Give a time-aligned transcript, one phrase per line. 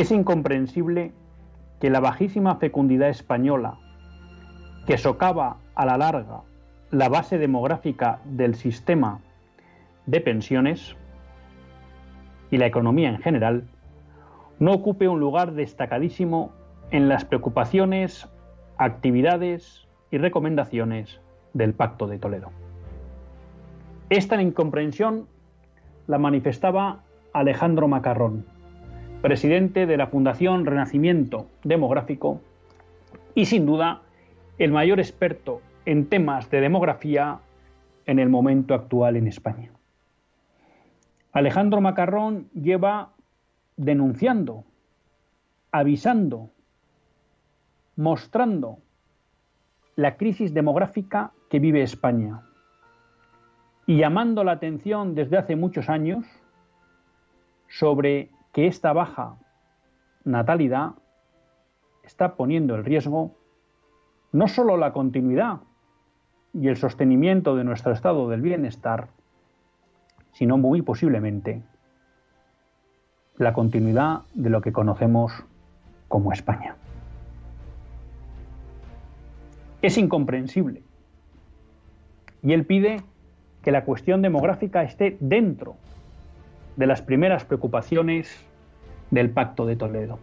[0.00, 1.12] Es incomprensible
[1.78, 3.76] que la bajísima fecundidad española,
[4.86, 6.40] que socava a la larga
[6.90, 9.20] la base demográfica del sistema
[10.06, 10.96] de pensiones
[12.50, 13.64] y la economía en general,
[14.58, 16.50] no ocupe un lugar destacadísimo
[16.90, 18.26] en las preocupaciones,
[18.78, 21.20] actividades y recomendaciones
[21.52, 22.52] del Pacto de Toledo.
[24.08, 25.26] Esta incomprensión
[26.06, 27.00] la manifestaba
[27.34, 28.46] Alejandro Macarrón,
[29.20, 32.40] presidente de la Fundación Renacimiento Demográfico
[33.34, 34.02] y sin duda
[34.58, 37.40] el mayor experto en temas de demografía
[38.06, 39.70] en el momento actual en España.
[41.32, 43.10] Alejandro Macarrón lleva
[43.76, 44.64] denunciando,
[45.70, 46.50] avisando,
[47.96, 48.78] mostrando
[49.96, 52.42] la crisis demográfica que vive España
[53.86, 56.24] y llamando la atención desde hace muchos años
[57.68, 59.36] sobre que esta baja
[60.24, 60.92] natalidad
[62.02, 63.34] está poniendo en riesgo
[64.32, 65.60] no solo la continuidad
[66.52, 69.08] y el sostenimiento de nuestro estado del bienestar,
[70.32, 71.62] sino muy posiblemente
[73.36, 75.32] la continuidad de lo que conocemos
[76.08, 76.76] como España.
[79.82, 80.82] Es incomprensible.
[82.42, 83.02] Y él pide
[83.62, 85.76] que la cuestión demográfica esté dentro
[86.80, 88.34] de las primeras preocupaciones
[89.10, 90.18] del Pacto de Toledo.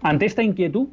[0.00, 0.90] Ante esta inquietud,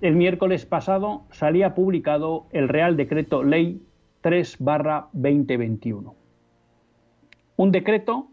[0.00, 3.86] el miércoles pasado salía publicado el Real Decreto Ley
[4.24, 6.14] 3-2021.
[7.56, 8.26] Un decreto,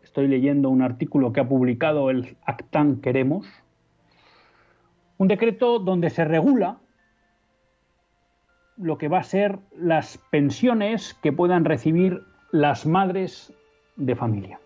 [0.00, 3.46] estoy leyendo un artículo que ha publicado el Actan Queremos,
[5.18, 6.78] un decreto donde se regula
[8.78, 12.22] lo que va a ser las pensiones que puedan recibir
[12.56, 13.52] las madres
[13.96, 14.58] de familia.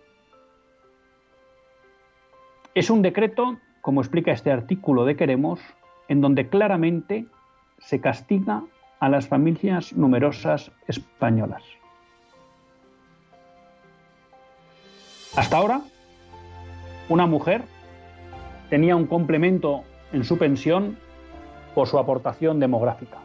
[2.72, 5.58] Es un decreto, como explica este artículo de Queremos,
[6.06, 7.26] en donde claramente
[7.78, 8.62] se castiga
[9.00, 11.64] a las familias numerosas españolas.
[15.36, 15.80] Hasta ahora,
[17.08, 17.64] una mujer
[18.68, 20.96] tenía un complemento en su pensión
[21.74, 23.18] por su aportación demográfica.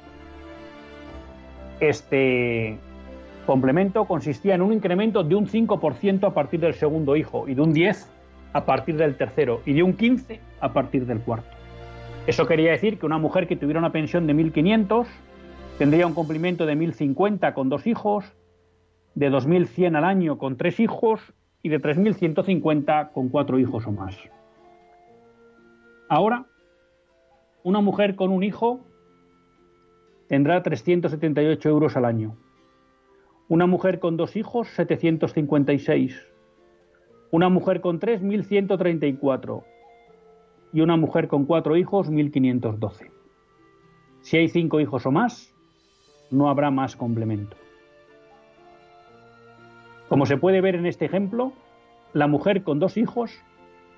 [1.80, 2.80] Este
[3.46, 7.62] complemento consistía en un incremento de un 5% a partir del segundo hijo y de
[7.62, 8.08] un 10%
[8.54, 11.50] a partir del tercero y de un 15% a partir del cuarto.
[12.28, 15.06] Eso quería decir que una mujer que tuviera una pensión de 1.500
[15.78, 18.26] tendría un complemento de 1.050 con dos hijos,
[19.14, 24.18] de 2.100 al año con tres hijos y de 3.150 con cuatro hijos o más.
[26.10, 26.46] Ahora,
[27.64, 28.80] una mujer con un hijo
[30.28, 32.38] tendrá 378 euros al año
[33.48, 36.34] una mujer con dos hijos, 756.
[37.32, 39.64] Una mujer con tres, 1134.
[40.74, 43.12] Y una mujer con cuatro hijos, 1512.
[44.22, 45.54] Si hay cinco hijos o más,
[46.32, 47.56] no habrá más complemento.
[50.10, 51.54] Como se puede ver en este ejemplo,
[52.14, 53.44] la mujer con dos hijos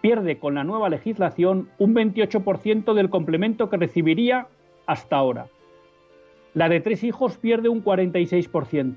[0.01, 4.47] pierde con la nueva legislación un 28% del complemento que recibiría
[4.85, 5.47] hasta ahora.
[6.53, 8.95] La de tres hijos pierde un 46%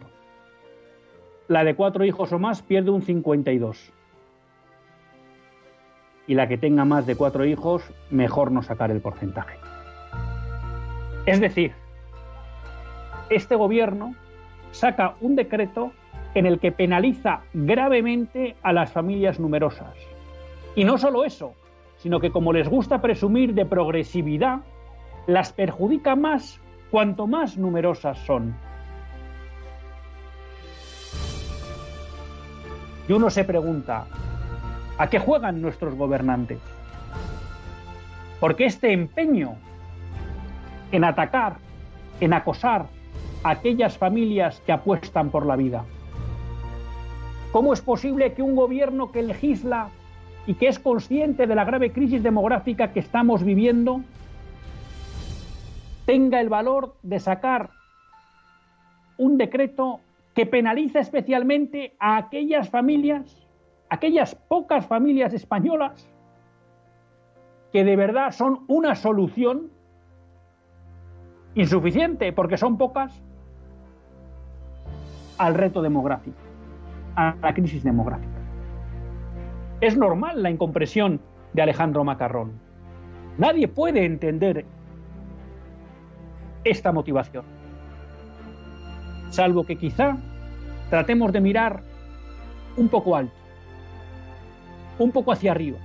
[1.50, 3.92] la de cuatro hijos o más pierde un 52.
[6.28, 9.58] Y la que tenga más de cuatro hijos, mejor no sacar el porcentaje.
[11.26, 11.72] Es decir,
[13.30, 14.14] este gobierno
[14.70, 15.90] saca un decreto
[16.34, 19.96] en el que penaliza gravemente a las familias numerosas.
[20.76, 21.54] Y no solo eso,
[21.96, 24.60] sino que como les gusta presumir de progresividad,
[25.26, 26.60] las perjudica más
[26.92, 28.54] cuanto más numerosas son.
[33.10, 34.06] Y uno se pregunta,
[34.96, 36.60] ¿a qué juegan nuestros gobernantes?
[38.38, 39.56] Porque este empeño
[40.92, 41.56] en atacar
[42.20, 42.86] en acosar
[43.42, 45.84] a aquellas familias que apuestan por la vida?
[47.50, 49.88] ¿Cómo es posible que un gobierno que legisla
[50.46, 54.02] y que es consciente de la grave crisis demográfica que estamos viviendo
[56.06, 57.70] tenga el valor de sacar
[59.18, 59.98] un decreto
[60.40, 63.46] que penaliza especialmente a aquellas familias,
[63.90, 66.10] aquellas pocas familias españolas
[67.74, 69.70] que de verdad son una solución
[71.54, 73.22] insuficiente, porque son pocas,
[75.36, 76.38] al reto demográfico,
[77.16, 78.40] a la crisis demográfica.
[79.82, 81.20] Es normal la incompresión
[81.52, 82.52] de Alejandro Macarrón.
[83.36, 84.64] Nadie puede entender
[86.64, 87.44] esta motivación,
[89.28, 90.16] salvo que quizá
[90.90, 91.80] tratemos de mirar
[92.76, 93.32] un poco alto,
[94.98, 95.78] un poco hacia arriba,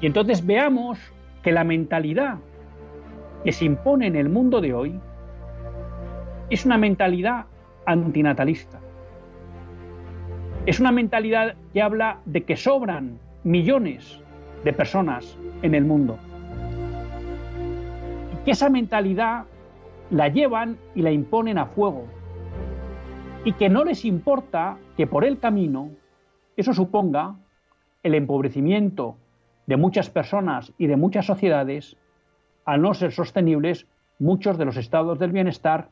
[0.00, 0.98] y entonces veamos
[1.42, 2.38] que la mentalidad
[3.44, 5.00] que se impone en el mundo de hoy
[6.50, 7.46] es una mentalidad
[7.86, 8.78] antinatalista.
[10.66, 14.20] Es una mentalidad que habla de que sobran millones
[14.64, 16.18] de personas en el mundo.
[18.32, 19.44] Y que esa mentalidad
[20.10, 22.04] la llevan y la imponen a fuego.
[23.46, 25.92] Y que no les importa que por el camino
[26.56, 27.36] eso suponga
[28.02, 29.18] el empobrecimiento
[29.66, 31.96] de muchas personas y de muchas sociedades,
[32.64, 33.86] al no ser sostenibles
[34.18, 35.90] muchos de los estados del bienestar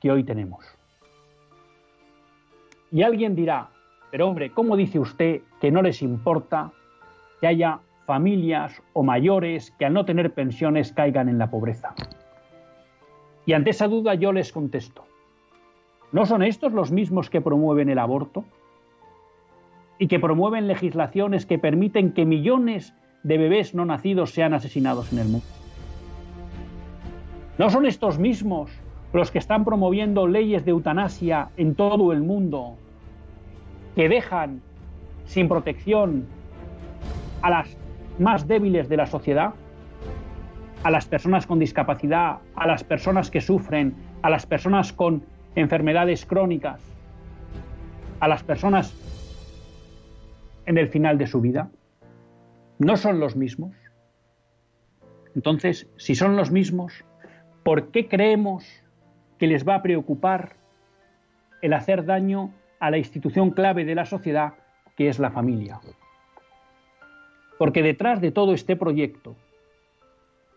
[0.00, 0.64] que hoy tenemos.
[2.90, 3.68] Y alguien dirá,
[4.10, 6.72] pero hombre, ¿cómo dice usted que no les importa
[7.42, 11.94] que haya familias o mayores que al no tener pensiones caigan en la pobreza?
[13.44, 15.04] Y ante esa duda yo les contesto,
[16.12, 18.44] ¿no son estos los mismos que promueven el aborto?
[19.98, 25.18] Y que promueven legislaciones que permiten que millones de bebés no nacidos sean asesinados en
[25.18, 25.46] el mundo.
[27.58, 28.70] ¿No son estos mismos
[29.12, 32.76] los que están promoviendo leyes de eutanasia en todo el mundo
[33.94, 34.60] que dejan
[35.24, 36.26] sin protección
[37.40, 37.76] a las
[38.18, 39.54] más débiles de la sociedad?
[40.86, 45.24] a las personas con discapacidad, a las personas que sufren, a las personas con
[45.56, 46.80] enfermedades crónicas,
[48.20, 48.94] a las personas
[50.66, 51.70] en el final de su vida
[52.78, 53.74] no son los mismos.
[55.34, 57.04] Entonces, si son los mismos,
[57.62, 58.66] ¿por qué creemos
[59.38, 60.56] que les va a preocupar
[61.62, 64.54] el hacer daño a la institución clave de la sociedad,
[64.96, 65.80] que es la familia?
[67.58, 69.36] Porque detrás de todo este proyecto,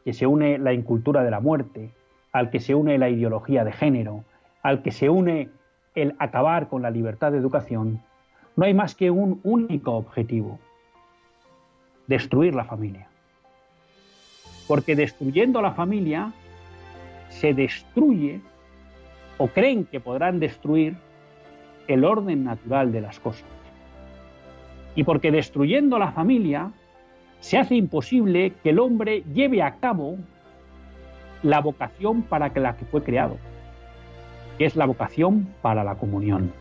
[0.04, 1.92] que se une la incultura de la muerte,
[2.31, 4.24] al que se une la ideología de género,
[4.63, 5.50] al que se une
[5.95, 8.01] el acabar con la libertad de educación,
[8.56, 10.59] no hay más que un único objetivo,
[12.07, 13.07] destruir la familia.
[14.68, 16.33] Porque destruyendo la familia
[17.30, 18.42] se destruye
[19.37, 20.97] o creen que podrán destruir
[21.87, 23.47] el orden natural de las cosas.
[24.95, 26.71] Y porque destruyendo la familia
[27.39, 30.18] se hace imposible que el hombre lleve a cabo
[31.42, 33.37] la vocación para la que fue creado,
[34.59, 36.51] que es la vocación para la comunión.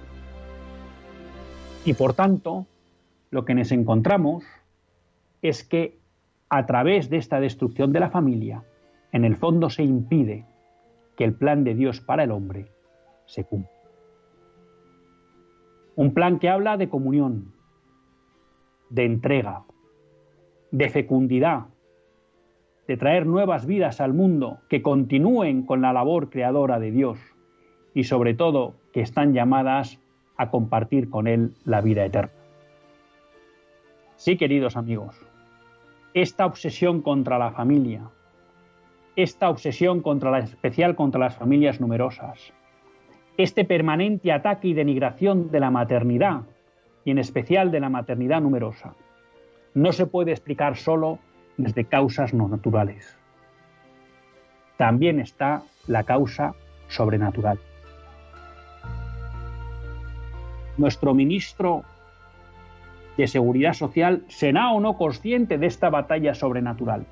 [1.84, 2.64] Y por tanto,
[3.30, 4.44] lo que nos encontramos
[5.42, 5.98] es que
[6.48, 8.62] a través de esta destrucción de la familia,
[9.10, 10.46] en el fondo se impide
[11.16, 12.70] que el plan de Dios para el hombre
[13.26, 13.72] se cumpla.
[15.96, 17.52] Un plan que habla de comunión,
[18.90, 19.64] de entrega,
[20.70, 21.66] de fecundidad,
[22.86, 27.18] de traer nuevas vidas al mundo que continúen con la labor creadora de Dios
[27.94, 29.98] y sobre todo que están llamadas
[30.36, 32.32] a compartir con Él la vida eterna.
[34.16, 35.16] Sí, queridos amigos,
[36.14, 38.02] esta obsesión contra la familia,
[39.16, 42.52] esta obsesión contra la especial contra las familias numerosas,
[43.36, 46.42] este permanente ataque y denigración de la maternidad
[47.04, 48.94] y en especial de la maternidad numerosa,
[49.74, 51.18] no se puede explicar solo
[51.56, 53.16] desde causas no naturales.
[54.76, 56.54] También está la causa
[56.88, 57.58] sobrenatural.
[60.78, 61.82] Nuestro ministro
[63.16, 67.04] de Seguridad Social será o no consciente de esta batalla sobrenatural.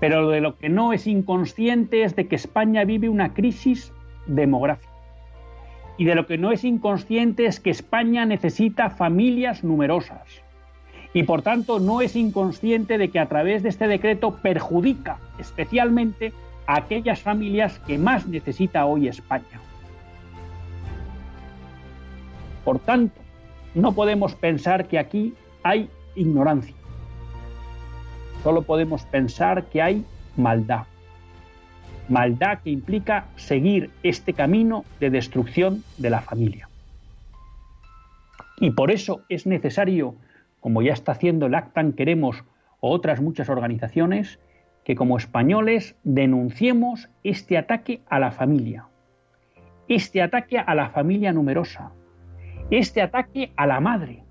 [0.00, 3.92] Pero de lo que no es inconsciente es de que España vive una crisis
[4.26, 4.92] demográfica.
[5.98, 10.44] Y de lo que no es inconsciente es que España necesita familias numerosas.
[11.12, 16.32] Y por tanto no es inconsciente de que a través de este decreto perjudica especialmente
[16.68, 19.67] a aquellas familias que más necesita hoy España.
[22.68, 23.18] Por tanto,
[23.74, 25.32] no podemos pensar que aquí
[25.62, 26.74] hay ignorancia.
[28.42, 30.04] Solo podemos pensar que hay
[30.36, 30.84] maldad.
[32.10, 36.68] maldad que implica seguir este camino de destrucción de la familia.
[38.58, 40.14] Y por eso es necesario,
[40.60, 42.44] como ya está haciendo el Actan Queremos
[42.80, 44.40] o otras muchas organizaciones,
[44.84, 48.88] que como españoles denunciemos este ataque a la familia,
[49.88, 51.92] este ataque a la familia numerosa,
[52.70, 54.24] este ataque a la madre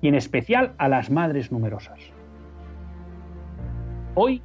[0.00, 2.00] y en especial a las madres numerosas.
[4.14, 4.42] Hoy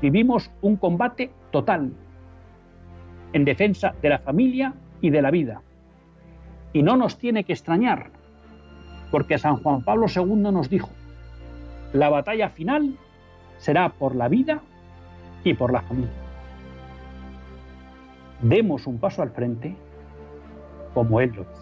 [0.00, 1.92] vivimos un combate total
[3.32, 5.62] en defensa de la familia y de la vida.
[6.72, 8.10] Y no nos tiene que extrañar,
[9.10, 10.90] porque San Juan Pablo II nos dijo,
[11.92, 12.96] la batalla final
[13.58, 14.60] será por la vida
[15.44, 16.10] y por la familia.
[18.40, 19.76] Demos un paso al frente
[20.94, 21.61] como Él lo hizo.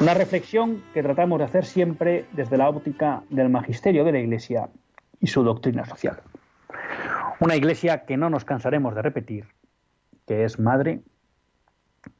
[0.00, 4.70] una reflexión que tratamos de hacer siempre desde la óptica del magisterio de la Iglesia
[5.20, 6.22] y su doctrina social.
[7.38, 9.44] Una Iglesia que no nos cansaremos de repetir,
[10.26, 11.02] que es madre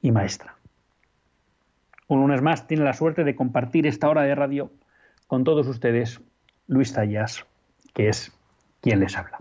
[0.03, 0.57] y maestra.
[2.07, 4.71] Un lunes más tiene la suerte de compartir esta hora de radio
[5.27, 6.21] con todos ustedes
[6.67, 7.47] Luis Tallas,
[7.95, 8.37] que es
[8.83, 9.39] quien les habla.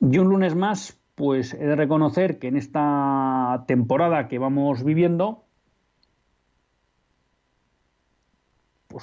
[0.00, 5.44] Y un lunes más, pues he de reconocer que en esta temporada que vamos viviendo,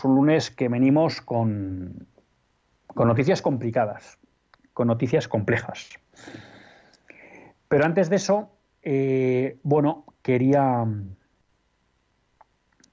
[0.03, 2.07] un lunes que venimos con,
[2.87, 4.17] con noticias complicadas,
[4.73, 5.89] con noticias complejas.
[7.67, 8.49] Pero antes de eso,
[8.81, 10.85] eh, bueno, quería,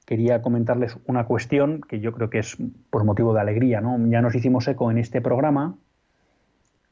[0.04, 2.56] quería comentarles una cuestión que yo creo que es
[2.90, 3.80] por motivo de alegría.
[3.80, 3.96] ¿no?
[4.08, 5.76] Ya nos hicimos eco en este programa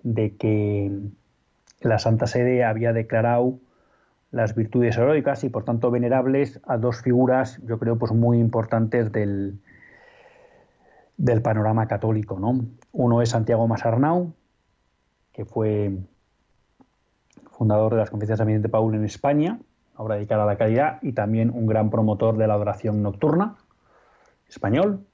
[0.02, 0.90] de que
[1.80, 3.58] la Santa Sede había declarado
[4.30, 9.12] las virtudes heroicas y por tanto venerables a dos figuras, yo creo, pues muy importantes
[9.12, 9.60] del,
[11.16, 12.38] del panorama católico.
[12.38, 12.64] ¿no?
[12.92, 14.34] Uno es Santiago Masarnau,
[15.32, 15.98] que fue
[17.50, 19.60] fundador de las Conferencias de Ambiente Paul en España,
[19.96, 23.56] obra dedicada a la caridad, y también un gran promotor de la adoración nocturna,
[24.48, 25.06] español.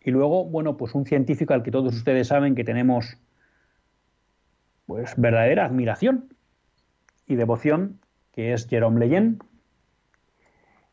[0.00, 3.16] Y luego, bueno, pues un científico al que todos ustedes saben que tenemos
[4.86, 6.34] pues verdadera admiración
[7.26, 8.00] y devoción,
[8.32, 9.38] que es Jerome Leyen,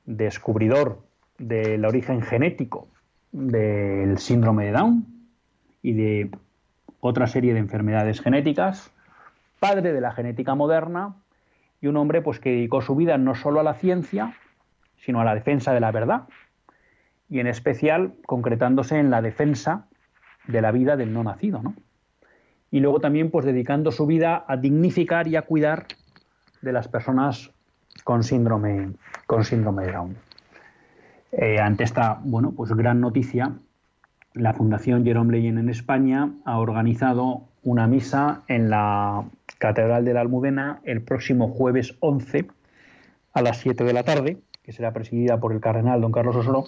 [0.06, 1.04] descubridor
[1.38, 2.88] del origen genético
[3.32, 5.06] del síndrome de Down
[5.82, 6.32] y de
[7.00, 8.92] otra serie de enfermedades genéticas,
[9.60, 11.16] padre de la genética moderna
[11.82, 14.34] y un hombre pues que dedicó su vida no solo a la ciencia,
[14.98, 16.28] sino a la defensa de la verdad
[17.30, 19.88] y en especial concretándose en la defensa
[20.48, 21.76] de la vida del no nacido, ¿no?
[22.72, 25.88] Y luego también pues dedicando su vida a dignificar y a cuidar
[26.62, 27.52] de las personas
[28.04, 28.94] con síndrome
[29.26, 30.29] con síndrome de Down.
[31.32, 33.54] Eh, ante esta bueno, pues gran noticia,
[34.34, 39.26] la Fundación Jerome Leyen en España ha organizado una misa en la
[39.58, 42.48] Catedral de la Almudena el próximo jueves 11
[43.34, 46.66] a las 7 de la tarde, que será presidida por el cardenal don Carlos Osoro,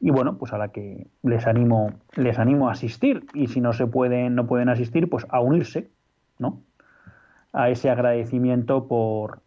[0.00, 3.72] y bueno, pues a la que les animo, les animo a asistir, y si no
[3.72, 5.88] se pueden, no pueden asistir, pues a unirse,
[6.38, 6.60] ¿no?
[7.52, 9.40] A ese agradecimiento por,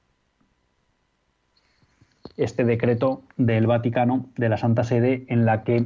[2.37, 5.85] este decreto del Vaticano, de la Santa Sede, en la que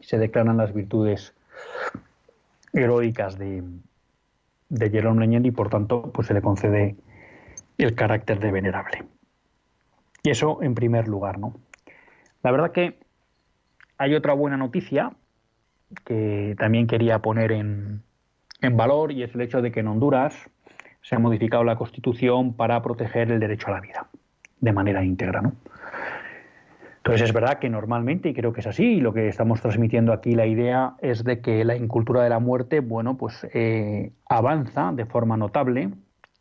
[0.00, 1.34] se declaran las virtudes
[2.72, 3.62] heroicas de,
[4.68, 6.96] de Jerome Leñén y por tanto pues se le concede
[7.78, 9.04] el carácter de venerable.
[10.22, 11.54] Y eso en primer lugar, ¿no?
[12.42, 12.98] La verdad que
[13.98, 15.12] hay otra buena noticia
[16.04, 18.02] que también quería poner en,
[18.60, 20.34] en valor y es el hecho de que en Honduras
[21.02, 24.08] se ha modificado la Constitución para proteger el derecho a la vida
[24.60, 25.52] de manera íntegra, ¿no?
[26.98, 30.12] Entonces es verdad que normalmente, y creo que es así, y lo que estamos transmitiendo
[30.12, 34.92] aquí, la idea es de que la incultura de la muerte, bueno, pues eh, avanza
[34.92, 35.90] de forma notable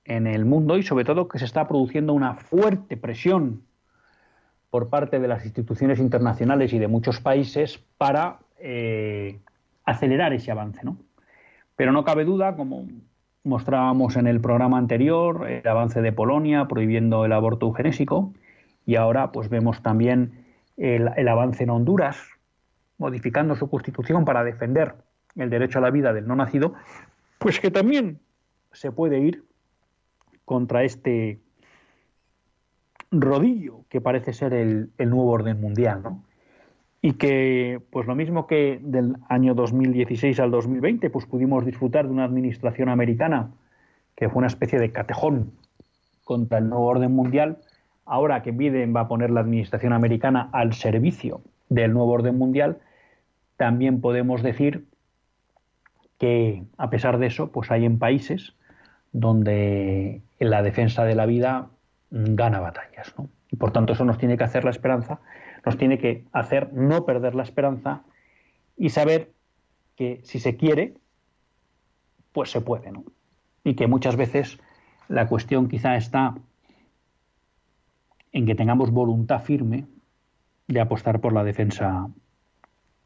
[0.03, 3.61] en el mundo y sobre todo que se está produciendo una fuerte presión
[4.69, 9.39] por parte de las instituciones internacionales y de muchos países para eh,
[9.85, 10.97] acelerar ese avance, ¿no?
[11.75, 12.85] Pero no cabe duda, como
[13.43, 18.33] mostrábamos en el programa anterior, el avance de Polonia prohibiendo el aborto eugenésico,
[18.85, 20.45] y ahora pues vemos también
[20.77, 22.17] el, avance en Honduras,
[22.97, 24.95] modificando su constitución para defender
[25.35, 26.73] el derecho a la vida del no nacido,
[27.37, 28.19] pues que también
[28.71, 29.45] se puede ir
[30.45, 31.39] contra este
[33.11, 36.23] rodillo que parece ser el, nuevo orden mundial, ¿no?
[37.01, 42.11] Y que, pues lo mismo que del año 2016 al 2020, pues pudimos disfrutar de
[42.11, 43.51] una administración americana
[44.15, 45.53] que fue una especie de catejón
[46.25, 47.59] contra el nuevo orden mundial,
[48.05, 52.79] ahora que Biden va a poner la administración americana al servicio del nuevo orden mundial,
[53.55, 54.85] también podemos decir
[56.17, 58.53] que a pesar de eso, pues hay en países
[59.13, 61.67] donde la defensa de la vida
[62.11, 63.13] gana batallas.
[63.51, 65.19] Y por tanto eso nos tiene que hacer la esperanza,
[65.69, 68.01] nos tiene que hacer no perder la esperanza
[68.75, 69.31] y saber
[69.95, 70.95] que si se quiere,
[72.31, 72.91] pues se puede.
[72.91, 73.03] ¿no?
[73.63, 74.57] Y que muchas veces
[75.09, 76.33] la cuestión quizá está
[78.31, 79.85] en que tengamos voluntad firme
[80.67, 82.09] de apostar por la defensa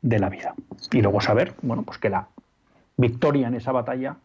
[0.02, 0.56] de la vida.
[0.94, 2.30] Y luego saber, bueno, pues que la
[2.96, 4.16] victoria en esa batalla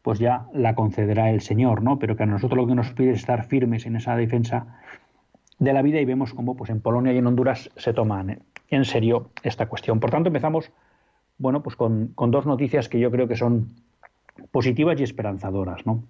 [0.00, 1.98] pues ya la concederá el Señor, ¿no?
[1.98, 4.80] Pero que a nosotros lo que nos pide es estar firmes en esa defensa
[5.58, 8.84] de la vida y vemos cómo pues en Polonia y en Honduras se toman en
[8.84, 10.00] serio esta cuestión.
[10.00, 10.70] Por tanto, empezamos
[11.38, 13.68] bueno, pues con, dos noticias que yo creo que son
[14.50, 16.04] positivas y esperanzadoras, ¿no?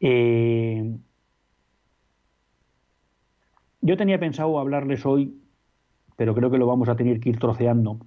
[0.00, 0.96] Eh,
[3.80, 5.40] yo tenía pensado hablarles hoy,
[6.16, 8.00] pero creo que lo vamos a tener que ir troceando,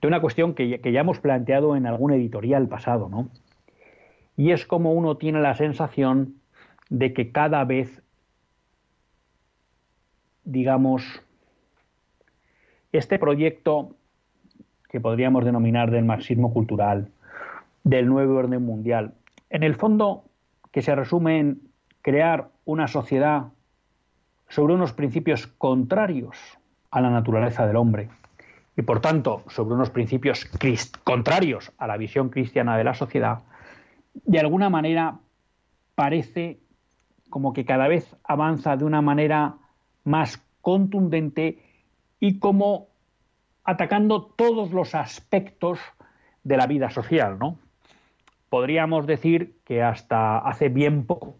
[0.00, 3.28] de una cuestión que, ya hemos planteado en algún editorial pasado, ¿no?
[4.36, 6.34] Y es como uno tiene la sensación
[6.90, 8.02] de que cada vez,
[10.44, 11.22] digamos,
[12.92, 13.96] este proyecto
[14.88, 17.10] que podríamos denominar del marxismo cultural,
[17.82, 19.14] del nuevo orden mundial,
[19.50, 20.24] en el fondo
[20.70, 21.60] que se resume en
[22.02, 23.48] crear una sociedad
[24.48, 26.38] sobre unos principios contrarios
[26.90, 28.08] a la naturaleza del hombre
[28.76, 30.44] y por tanto sobre unos principios
[31.04, 33.40] contrarios a la visión cristiana de la sociedad,
[34.14, 35.18] de alguna manera
[35.94, 36.58] parece
[37.30, 39.56] como que cada vez avanza de una manera
[40.04, 41.58] más contundente
[42.20, 42.88] y como
[43.64, 45.78] atacando todos los aspectos
[46.42, 47.58] de la vida social, ¿no?
[48.50, 51.36] Podríamos decir que hasta hace bien poco,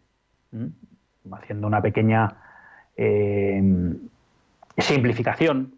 [1.30, 2.36] haciendo una pequeña
[2.96, 3.62] eh,
[4.78, 5.74] simplificación,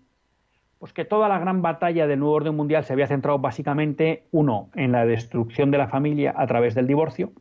[0.79, 4.71] pues que toda la gran batalla del nuevo orden mundial se había centrado básicamente, uno,
[4.75, 7.33] en la destrucción de la familia a través del divorcio.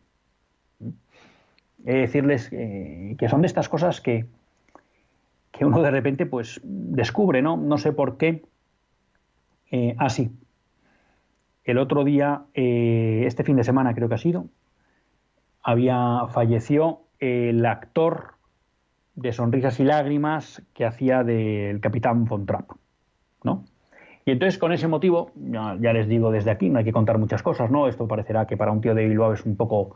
[1.85, 4.25] Es decirles eh, que son de estas cosas que,
[5.57, 7.57] que uno de repente pues descubre, ¿no?
[7.57, 8.43] No sé por qué.
[9.71, 10.31] Eh, así.
[10.31, 10.45] Ah,
[11.63, 14.45] El otro día, este fin de semana creo que ha sido,
[15.63, 18.35] había falleció el actor
[19.15, 22.71] de Sonrisas y Lágrimas que hacía del Capitán Von Trapp,
[23.43, 23.63] ¿no?
[24.25, 27.41] Y entonces con ese motivo, ya, les digo desde aquí, no hay que contar muchas
[27.41, 27.87] cosas, ¿no?
[27.87, 29.95] Esto parecerá que para un tío de Bilbao es un poco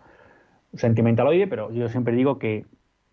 [0.74, 2.66] sentimentaloide, pero yo siempre digo que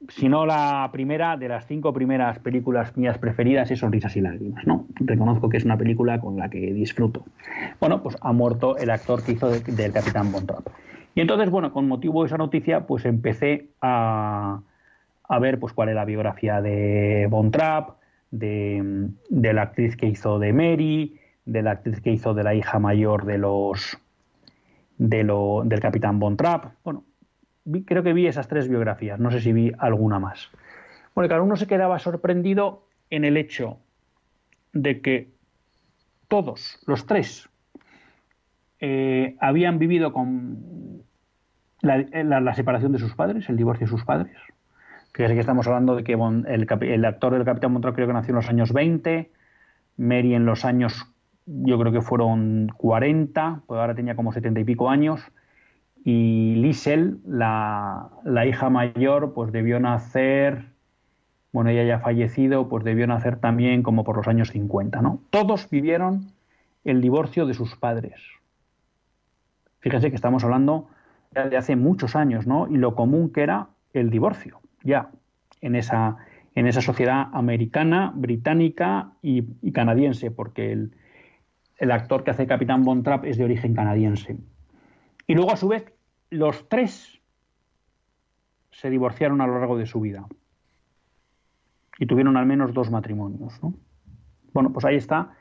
[0.09, 4.67] si no la primera de las cinco primeras películas mías preferidas es Sonrisas y Lágrimas,
[4.67, 4.87] ¿no?
[4.97, 7.25] Reconozco que es una película con la que disfruto.
[7.81, 10.69] Bueno, pues ha muerto el actor que hizo del Capitán Von Trapp.
[11.15, 14.61] Y entonces, bueno, con motivo de esa noticia, pues empecé a,
[15.29, 17.97] a ver pues cuál es la biografía de Von Trapp,
[18.31, 22.79] de, la actriz que hizo de Mary, de la actriz que hizo de la hija
[22.79, 23.99] mayor de los
[24.99, 26.75] de lo, del capitán Von Trapp.
[26.85, 27.05] Bueno,
[27.85, 30.51] creo que vi esas tres biografías, no sé si vi alguna más.
[31.15, 33.79] Bueno, cada uno se quedaba sorprendido en el hecho
[34.73, 35.31] de que
[36.29, 37.49] todos, los tres,
[38.81, 41.03] eh, habían vivido con
[41.83, 44.37] la separación de sus padres, el divorcio de sus padres
[45.17, 48.37] Fíjese que estamos hablando de que el, actor del Capitán Montrap creo que nació en
[48.37, 49.31] los años 20,
[49.97, 51.07] Mary en los años,
[51.47, 55.23] yo creo que fueron 40, pues ahora tenía como 70 y pico años,
[56.09, 58.13] y Liesel, la,
[58.47, 60.67] hija mayor, pues debió nacer,
[61.51, 65.19] bueno, ella ya fallecido, pues debió nacer también como por los años 50, ¿no?
[65.31, 66.31] Todos vivieron
[66.85, 68.23] el divorcio de sus padres.
[69.81, 70.87] Fíjese que estamos hablando
[71.33, 72.69] de hace muchos años, ¿no?
[72.69, 75.11] Y lo común que era el divorcio, ya,
[75.61, 76.19] en esa,
[76.55, 79.43] en esa sociedad americana, británica y,
[79.73, 80.93] canadiense, porque el,
[81.79, 84.37] el, actor que hace Capitán Von Trapp es de origen canadiense.
[85.27, 85.96] Y luego, a su vez,
[86.31, 87.21] los tres
[88.71, 90.27] se divorciaron a lo largo de su vida.
[91.99, 93.75] Y tuvieron al menos dos matrimonios, ¿no?
[94.53, 95.35] Bueno, pues ahí está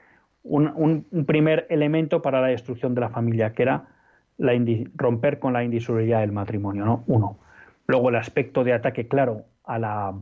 [0.46, 3.88] un, primer elemento para la destrucción de la familia, que era
[4.96, 7.04] romper con la indisolubilidad del matrimonio, ¿no?
[7.08, 7.40] Uno.
[7.88, 10.14] Luego el aspecto de ataque claro a la,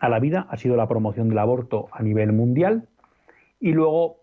[0.00, 2.88] a la vida ha sido la promoción del aborto a nivel mundial.
[3.58, 4.20] Y luego,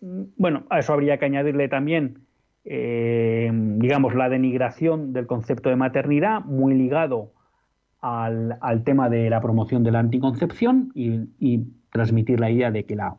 [0.00, 2.25] mm, bueno, a eso habría que añadirle también,
[2.66, 7.32] eh, digamos, la denigración del concepto de maternidad, muy ligado
[8.00, 13.16] al, tema de la promoción de la anticoncepción y transmitir la idea de que la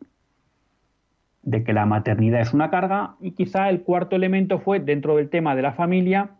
[1.48, 5.30] de que la maternidad es una carga y quizá el cuarto elemento fue dentro del
[5.30, 6.32] tema de la familia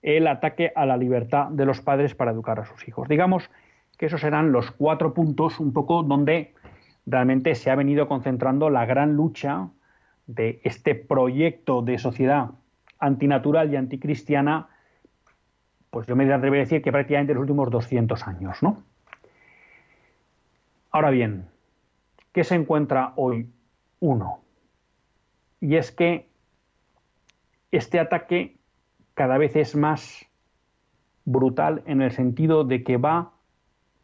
[0.00, 3.08] el ataque a la libertad de los padres para educar a sus hijos.
[3.08, 3.50] Digamos
[3.98, 6.54] que esos serán los cuatro puntos un poco donde
[7.04, 9.68] realmente se ha venido concentrando la gran lucha
[10.28, 12.50] de este proyecto de sociedad
[13.00, 14.68] antinatural y anticristiana,
[15.90, 18.84] pues yo me atrevería a decir que prácticamente los últimos 200 años, ¿no?
[20.92, 21.48] Ahora bien,
[22.32, 23.50] ¿qué se encuentra hoy
[24.00, 24.40] uno.
[25.60, 26.28] Y es que
[27.70, 28.56] este ataque
[29.14, 30.24] cada vez es más
[31.24, 33.32] brutal en el sentido de que va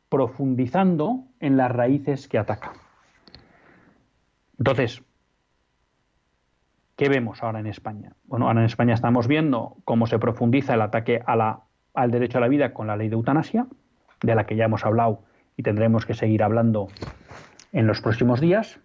[0.08, 2.72] profundizando en las raíces que ataca.
[4.58, 5.02] Entonces,
[6.96, 8.12] ¿qué vemos ahora en España?
[8.24, 12.48] Bueno, ahora en España estamos viendo cómo se profundiza el ataque al derecho a la
[12.48, 13.66] vida con la ley de eutanasia,
[14.22, 15.22] de la que ya hemos hablado
[15.57, 16.88] y tendremos que seguir hablando
[17.72, 18.80] en los próximos días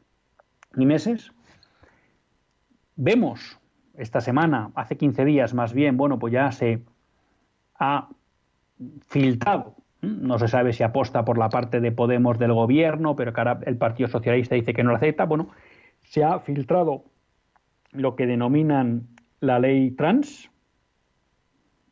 [0.76, 1.32] ni meses.
[2.96, 3.60] Vemos
[3.98, 6.84] esta semana, hace 15 días más bien, bueno, pues ya se
[7.80, 8.10] ha
[9.08, 13.42] filtrado, no se sabe si aposta por la parte de Podemos del gobierno, pero que
[13.42, 15.50] ahora el Partido Socialista dice que no lo acepta, bueno,
[16.02, 17.04] se ha filtrado
[17.92, 19.08] lo que denominan
[19.40, 20.50] la ley trans,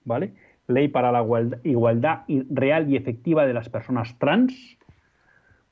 [0.04, 0.34] ¿vale?
[0.68, 1.26] Ley para la
[1.64, 4.78] igualdad real y efectiva de las personas trans,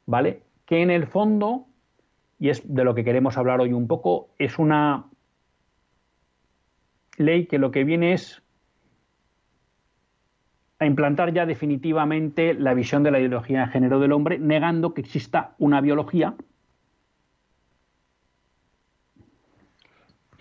[0.06, 0.44] ¿vale?
[0.66, 1.68] Que en el fondo
[2.40, 5.06] y es de lo que queremos hablar hoy un poco, es una
[7.18, 8.42] ley que lo que viene es
[10.80, 15.02] a implantar ya definitivamente la visión de la ideología de género del hombre, negando que
[15.02, 16.36] exista una biología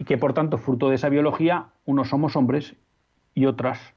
[0.04, 2.76] que por tanto, fruto de esa biología, unos somos hombres
[3.34, 3.94] y otras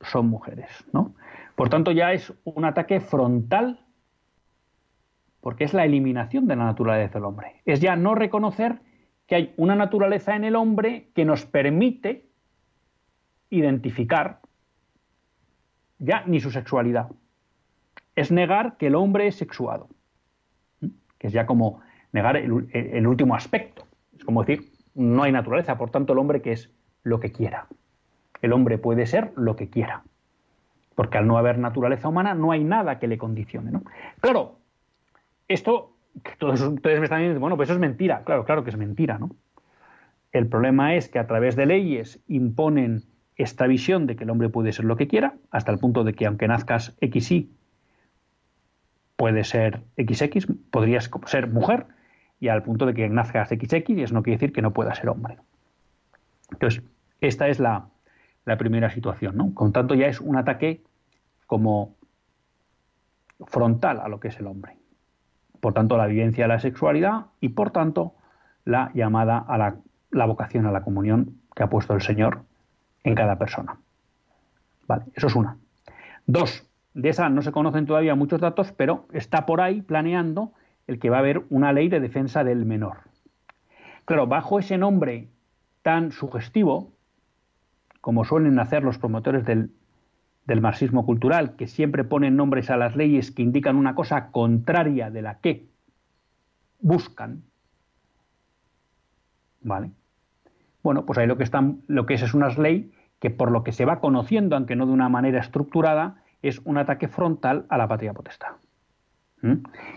[0.00, 0.68] son mujeres.
[0.92, 1.14] ¿no?
[1.54, 3.80] Por tanto, ya es un ataque frontal
[5.40, 7.62] porque es la eliminación de la naturaleza del hombre.
[7.64, 8.80] Es ya no reconocer
[9.26, 12.28] que hay una naturaleza en el hombre que nos permite
[13.50, 14.40] identificar
[15.98, 17.10] ya ni su sexualidad.
[18.14, 19.88] Es negar que el hombre es sexuado,
[21.18, 21.80] que es ya como
[22.12, 23.86] negar el último aspecto.
[24.16, 26.70] Es como decir, no hay naturaleza, por tanto el hombre que es
[27.02, 27.66] lo que quiera.
[28.42, 30.02] El hombre puede ser lo que quiera,
[30.94, 33.70] porque al no haber naturaleza humana no hay nada que le condicione.
[33.70, 33.82] ¿no?
[34.20, 34.56] Claro,
[35.48, 35.96] esto,
[36.38, 38.22] todos ustedes me están diciendo, bueno, pues eso es mentira.
[38.24, 39.30] Claro, claro que es mentira, ¿no?
[40.32, 43.04] El problema es que a través de leyes imponen
[43.36, 46.14] esta visión de que el hombre puede ser lo que quiera, hasta el punto de
[46.14, 47.50] que aunque nazcas XY,
[49.16, 51.86] puede ser XX, podrías ser mujer,
[52.40, 54.94] y al punto de que nazcas XX, y eso no quiere decir que no pueda
[54.94, 55.38] ser hombre.
[56.50, 56.82] Entonces,
[57.20, 57.88] esta es la,
[58.44, 59.54] la primera situación, ¿no?
[59.54, 60.82] Con tanto, ya es un ataque
[61.46, 61.94] como
[63.46, 64.76] frontal a lo que es el hombre
[65.66, 68.14] por tanto la vivencia de la sexualidad y por tanto
[68.64, 72.42] la llamada a la, vocación a la comunión que ha puesto el Señor
[73.04, 73.76] en cada persona.
[74.86, 75.56] Vale, eso es una.
[76.26, 80.52] Dos, de esa no se conocen todavía muchos datos, pero está por ahí planeando
[80.86, 82.98] el que va a haber una ley de defensa del menor.
[84.04, 85.28] Claro, bajo ese nombre
[85.82, 86.92] tan sugestivo,
[88.00, 93.32] como suelen hacer los promotores del marxismo cultural, que siempre ponen nombres a las leyes
[93.32, 95.68] que indican una cosa contraria de la que
[96.78, 97.42] buscan.
[99.60, 99.90] ¿Vale?
[100.84, 103.64] Bueno, pues ahí lo que están, lo que es es una ley que por lo
[103.64, 107.78] que se va conociendo, aunque no de una manera estructurada, es un ataque frontal a
[107.78, 108.56] la patria potestad.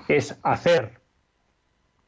[0.07, 0.99] Es hacer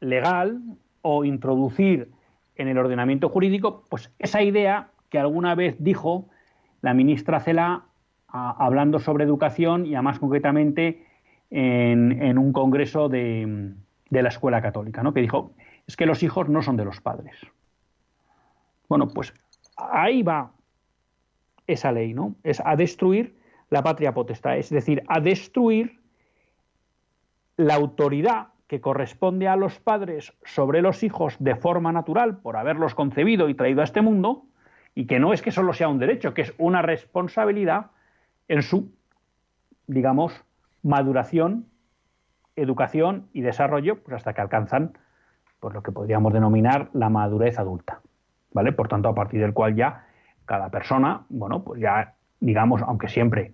[0.00, 0.60] legal
[1.02, 2.10] o introducir
[2.56, 6.28] en el ordenamiento jurídico pues esa idea que alguna vez dijo
[6.80, 7.84] la ministra Cela
[8.28, 11.06] hablando sobre educación y más concretamente
[11.50, 13.74] en, un congreso de,
[14.08, 15.12] de, la escuela católica, ¿no?
[15.12, 15.52] que dijo
[15.86, 17.36] es que los hijos no son de los padres.
[18.88, 19.34] Bueno, pues
[19.76, 20.52] ahí va
[21.66, 22.34] esa ley, ¿no?
[22.42, 23.36] Es a destruir
[23.70, 25.98] la patria potestad, es decir, a destruir
[27.66, 32.94] la autoridad que corresponde a los padres sobre los hijos de forma natural por haberlos
[32.94, 34.46] concebido y traído a este mundo,
[34.94, 37.90] y que no es que solo sea un derecho, que es una responsabilidad
[38.48, 38.92] en su,
[39.86, 40.44] digamos,
[40.82, 41.66] maduración,
[42.56, 44.98] educación y desarrollo, pues hasta que alcanzan
[45.60, 48.00] pues lo que podríamos denominar la madurez adulta.
[48.52, 48.72] ¿Vale?
[48.72, 50.06] Por tanto, a partir del cual ya
[50.44, 53.52] cada persona, bueno, pues ya, digamos, aunque siempre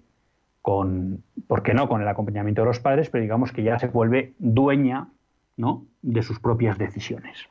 [0.62, 3.88] con, ¿por qué no?, con el acompañamiento de los padres, pero digamos que ya se
[3.88, 5.08] vuelve dueña,
[5.56, 7.48] ¿no?, de sus propias decisiones,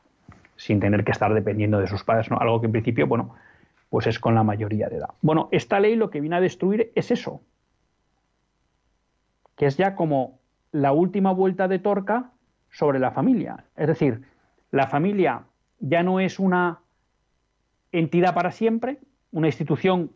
[0.55, 2.37] sin tener que estar dependiendo de sus padres, ¿no?
[2.37, 3.35] Algo que en principio, bueno,
[3.89, 5.09] pues es con la mayoría de edad.
[5.21, 7.41] Bueno, esta ley lo que viene a destruir es eso,
[9.55, 10.39] que es ya como
[10.71, 12.31] la última vuelta de torca
[12.69, 13.65] sobre la familia.
[13.75, 14.23] Es decir,
[14.71, 15.43] la familia
[15.79, 16.79] ya no es una
[17.91, 18.99] entidad para siempre,
[19.31, 20.11] una institución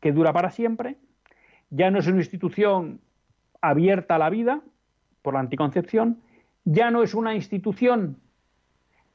[0.00, 0.96] que dura para siempre,
[1.72, 3.00] ya no es una institución
[3.62, 4.60] abierta a la vida
[5.22, 6.18] por la anticoncepción,
[6.64, 8.18] ya no es una institución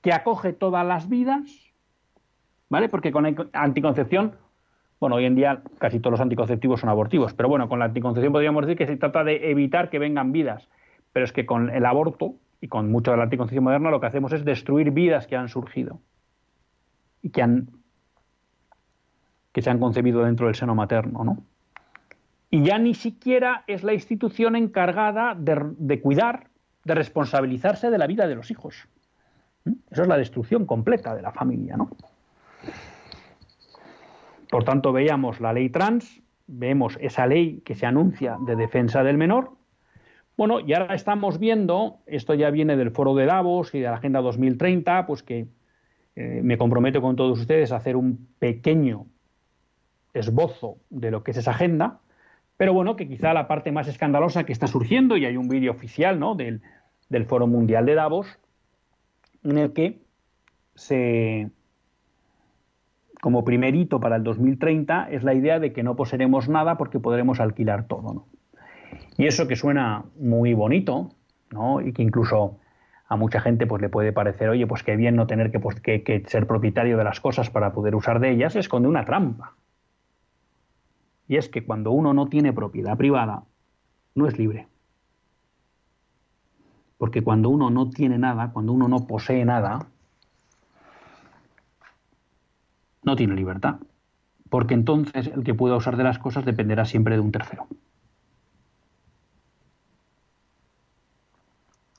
[0.02, 1.72] que acoge todas las vidas,
[2.70, 2.90] ¿vale?
[2.90, 4.34] Porque con anticoncepción,
[5.00, 8.34] bueno, hoy en día casi todos los anticonceptivos son abortivos, pero bueno, con la anticoncepción
[8.34, 10.68] podríamos decir que se trata de evitar que vengan vidas,
[11.14, 14.08] pero es que con el aborto y con mucho de la anticoncepción moderna lo que
[14.08, 16.02] hacemos es destruir vidas que han surgido
[17.22, 17.70] y que han
[19.52, 21.44] que se han concebido dentro del seno materno, ¿no?
[22.50, 26.48] Y ya ni siquiera es la institución encargada de, cuidar,
[26.86, 28.88] de responsabilizarse de la vida de los hijos.
[29.66, 29.74] ¿Mm?
[29.92, 31.90] Eso es la destrucción completa de la familia, ¿no?
[34.50, 39.18] Por tanto, veíamos la ley trans, vemos esa ley que se anuncia de defensa del
[39.18, 39.52] menor.
[40.38, 43.96] Bueno, y ahora estamos viendo, esto ya viene del foro de Davos y de la
[43.96, 45.48] Agenda 2030, pues que
[46.16, 49.08] eh, me comprometo con todos ustedes a hacer un pequeño
[50.14, 52.00] esbozo de lo que es esa agenda,
[52.58, 55.72] pero bueno, que quizá la parte más escandalosa que está surgiendo, y hay un vídeo
[55.72, 56.36] oficial ¿no?
[56.36, 56.62] del,
[57.10, 58.28] del Foro Mundial de Davos,
[59.44, 60.02] en el que
[60.76, 61.52] se,
[63.22, 67.00] como primer hito para el 2030 es la idea de que no poseeremos nada porque
[67.00, 68.14] podremos alquilar todo.
[68.14, 68.28] ¿no?
[69.18, 71.12] Y eso que suena muy bonito,
[71.52, 71.82] ¿no?
[71.82, 72.58] y que incluso
[73.08, 75.80] a mucha gente pues, le puede parecer, oye, pues qué bien no tener que, pues,
[75.80, 79.54] que, que ser propietario de las cosas para poder usar de ellas, esconde una trampa.
[81.28, 83.44] Y es que cuando uno no tiene propiedad privada,
[84.16, 84.68] no es libre.
[86.98, 89.88] Porque cuando uno no tiene nada, cuando uno no posee nada,
[93.04, 93.80] no tiene libertad.
[94.50, 97.68] Porque entonces el que pueda usar de las cosas dependerá siempre de un tercero.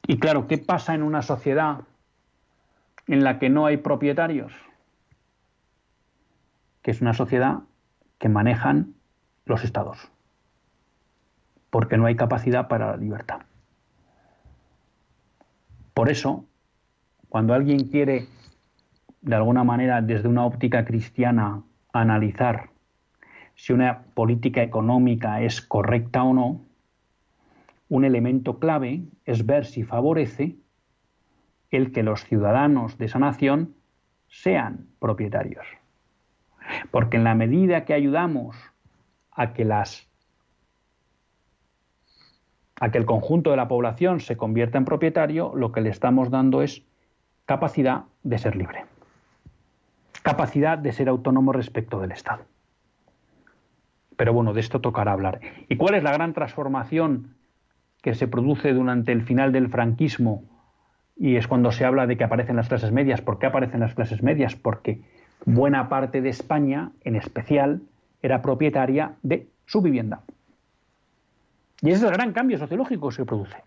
[0.07, 1.83] Y claro, ¿qué pasa en una sociedad
[3.07, 4.53] en la que no hay propietarios?
[6.81, 7.61] Que es una sociedad
[8.19, 8.95] que manejan
[9.49, 10.11] los estados,
[11.71, 13.41] porque no hay capacidad para la libertad.
[15.95, 16.45] Por eso,
[17.29, 18.29] cuando alguien quiere,
[19.21, 22.71] de alguna manera, desde una óptica cristiana, analizar
[23.55, 26.61] si una política económica es correcta o no,
[27.89, 30.57] un elemento clave es ver si favorece
[31.71, 33.75] el que los ciudadanos de esa nación
[34.29, 35.67] sean propietarios.
[36.91, 38.57] Porque en la medida que ayudamos
[39.39, 40.07] a que las
[42.81, 46.31] a que el conjunto de la población se convierta en propietario, lo que le estamos
[46.31, 46.85] dando es
[47.45, 48.85] capacidad de ser libre,
[50.23, 52.45] capacidad de ser autónomo respecto del Estado.
[54.17, 55.41] Pero bueno, de esto tocará hablar.
[55.69, 57.35] ¿Y cuál es la gran transformación
[58.01, 60.45] que se produce durante el final del franquismo?
[61.17, 63.23] Y es cuando se habla de que aparecen las clases medias.
[63.23, 64.55] ¿Por qué aparecen las clases medias?
[64.55, 65.03] Porque
[65.47, 67.83] buena parte de España, en especial,
[68.23, 70.23] era propietaria de su vivienda.
[71.81, 73.63] Y ese es el gran cambio sociológico que se produce.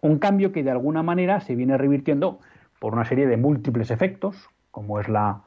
[0.00, 2.40] Un cambio que de alguna manera se viene revirtiendo
[2.78, 5.40] por una serie de múltiples efectos, como es la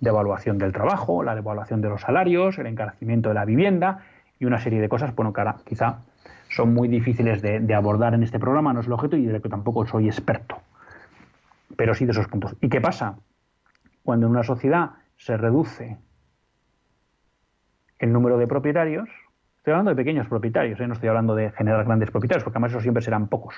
[0.00, 4.04] devaluación del trabajo, la devaluación de los salarios, el encarecimiento de la vivienda
[4.38, 6.00] y una serie de cosas, bueno, que ahora quizá
[6.50, 9.32] son muy difíciles de, de abordar en este programa, no es el objeto y de
[9.32, 10.58] lo que tampoco soy experto,
[11.76, 12.54] pero sí de esos puntos.
[12.60, 13.16] ¿Y qué pasa?
[14.02, 15.98] Cuando en una sociedad se reduce
[17.98, 19.08] el número de propietarios,
[19.58, 20.86] estoy hablando de pequeños propietarios, ¿eh?
[20.86, 23.54] no estoy hablando de generar grandes propietarios, porque además eso siempre serán pocos,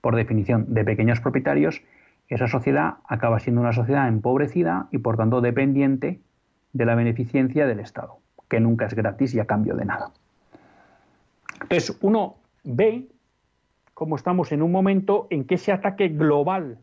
[0.00, 1.82] por definición, de pequeños propietarios,
[2.28, 6.20] esa sociedad acaba siendo una sociedad empobrecida y por tanto dependiente
[6.72, 10.10] de la beneficencia del Estado, que nunca es gratis y a cambio de nada.
[11.62, 13.08] Entonces, uno ve
[13.92, 16.78] cómo estamos en un momento en que ese ataque global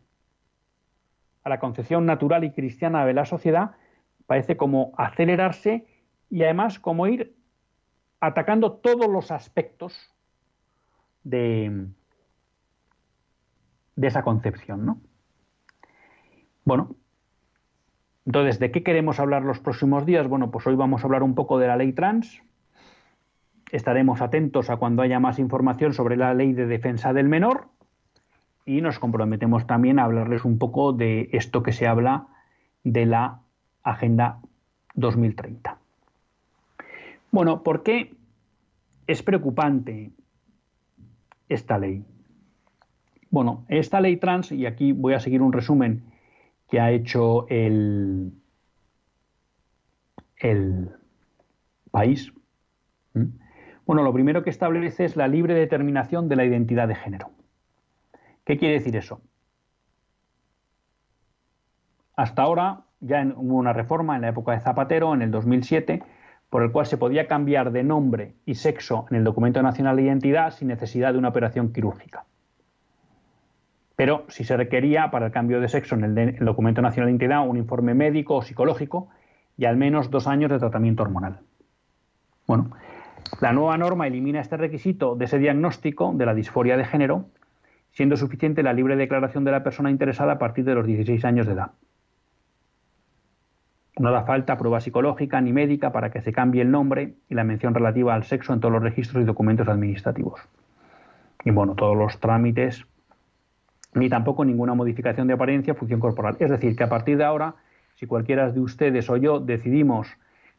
[1.44, 3.72] a la concepción natural y cristiana de la sociedad
[4.32, 5.86] parece como acelerarse
[6.30, 7.36] y además como ir
[8.18, 10.10] atacando todos los aspectos
[11.22, 11.88] de,
[13.94, 15.02] de esa concepción, ¿no?
[16.64, 16.96] Bueno,
[18.24, 20.26] entonces, ¿de qué queremos hablar los próximos días?
[20.26, 22.40] Bueno, pues hoy vamos a hablar un poco de la ley trans.
[23.70, 27.68] Estaremos atentos a cuando haya más información sobre la ley de defensa del menor
[28.64, 32.28] y nos comprometemos también a hablarles un poco de esto que se habla
[32.82, 33.41] de la
[33.82, 34.40] Agenda
[34.94, 35.78] 2030.
[37.30, 38.14] Bueno, ¿por qué
[39.06, 40.10] es preocupante
[41.48, 42.04] esta ley?
[43.30, 46.02] Bueno, esta ley trans, y aquí voy a seguir un resumen
[46.68, 48.32] que ha hecho el,
[50.36, 50.90] el
[51.90, 52.32] país.
[53.86, 57.30] Bueno, lo primero que establece es la libre determinación de la identidad de género.
[58.44, 59.20] ¿Qué quiere decir eso?
[62.16, 66.02] Hasta ahora ya hubo una reforma en la época de Zapatero, en el 2007,
[66.48, 70.02] por el cual se podía cambiar de nombre y sexo en el documento nacional de
[70.02, 72.24] identidad sin necesidad de una operación quirúrgica
[74.02, 77.48] pero si se requería para el cambio de sexo en el, documento nacional de identidad
[77.48, 79.08] un informe médico o psicológico
[79.56, 81.38] y al menos dos años de tratamiento hormonal.
[82.46, 82.70] Bueno,
[83.40, 87.26] la nueva norma elimina este requisito de ese diagnóstico de la disforia de género,
[87.92, 91.46] siendo suficiente la libre declaración de la persona interesada a partir de los 16 años
[91.46, 91.70] de edad.
[94.02, 97.44] No da falta prueba psicológica ni médica para que se cambie el nombre y la
[97.44, 100.40] mención relativa al sexo en todos los registros y documentos administrativos.
[101.44, 102.84] Y bueno, todos los trámites
[103.94, 106.36] ni tampoco ninguna modificación de apariencia función corporal.
[106.40, 107.54] Es decir, que a partir de ahora,
[107.94, 110.08] si cualquiera de ustedes o yo decidimos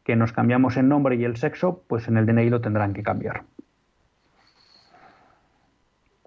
[0.06, 3.04] que nos cambiamos el nombre y el sexo, pues en el DNI lo tendrán que
[3.04, 3.44] cambiar.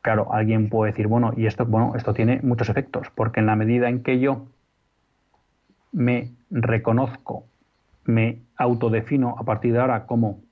[0.03, 3.57] Claro, alguien puede decir, bueno, y esto, bueno, esto tiene muchos efectos, porque en la
[3.57, 4.49] medida en que yo
[5.97, 7.47] me reconozco,
[8.05, 10.43] me autodefino a partir de ahora como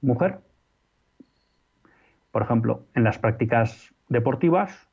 [0.00, 0.38] mujer,
[2.30, 4.88] por ejemplo, en las prácticas deportivas,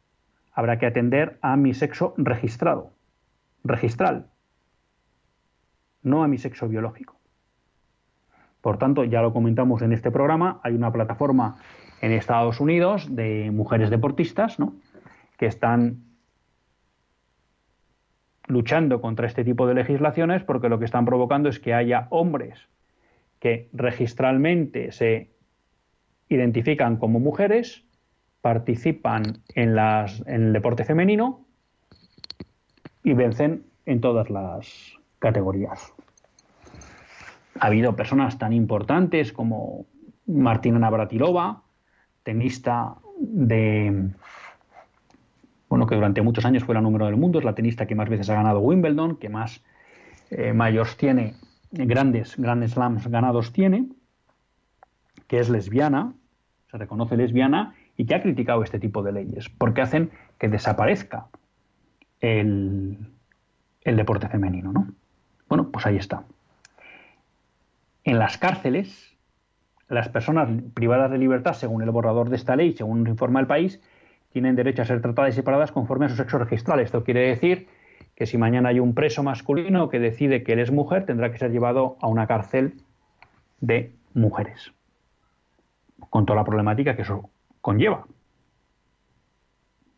[0.53, 2.93] habrá que atender a mi sexo registrado,
[3.63, 4.25] registral,
[6.01, 7.15] no a mi sexo biológico.
[8.60, 11.57] Por tanto, ya lo comentamos en este programa, hay una plataforma
[12.01, 14.73] en Estados Unidos de mujeres deportistas ¿no?
[15.38, 16.11] que están
[18.51, 22.67] luchando contra este tipo de legislaciones porque lo que están provocando es que haya hombres
[23.39, 25.31] que registralmente se
[26.29, 27.83] identifican como mujeres
[28.41, 29.23] participan
[29.55, 29.77] en,
[30.25, 31.45] el deporte femenino
[33.03, 35.93] y vencen en todas las categorías.
[37.59, 39.85] Ha habido personas tan importantes como
[40.25, 41.61] Martina Navratilova,
[42.23, 44.09] tenista de
[45.91, 48.30] que durante muchos años fue la número del mundo, es la tenista que más veces
[48.30, 49.62] ha ganado Wimbledon, que más
[50.30, 51.36] eh, mayores tiene,
[51.69, 53.89] grandes, grandes slams ganados tiene,
[55.27, 56.13] que es lesbiana,
[56.71, 61.25] se reconoce lesbiana y que ha criticado este tipo de leyes, porque hacen que desaparezca
[62.21, 62.97] el,
[63.84, 64.72] deporte femenino.
[64.72, 64.88] ¿no?
[65.49, 66.24] Bueno, pues ahí está.
[68.05, 69.13] En las cárceles,
[69.89, 73.82] las personas privadas de libertad, según el borrador de esta ley, según informa el país,
[74.32, 76.79] tienen derecho a ser tratadas y separadas conforme a su sexo registral.
[76.79, 77.67] Esto quiere decir
[78.15, 81.38] que si mañana hay un preso masculino que decide que él es mujer, tendrá que
[81.38, 82.75] ser llevado a una cárcel
[83.59, 84.73] de mujeres,
[86.09, 87.29] con toda la problemática que eso
[87.61, 88.05] conlleva.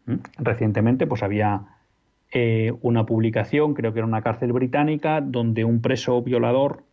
[0.06, 0.16] ¿Mm?
[0.38, 1.66] Recientemente, pues había
[2.32, 6.84] eh, una publicación, creo que era una cárcel británica, donde un preso violador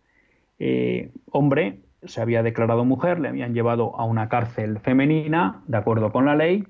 [0.59, 6.13] eh, hombre se había declarado mujer, le habían llevado a una cárcel femenina, de acuerdo
[6.13, 6.67] con la ley,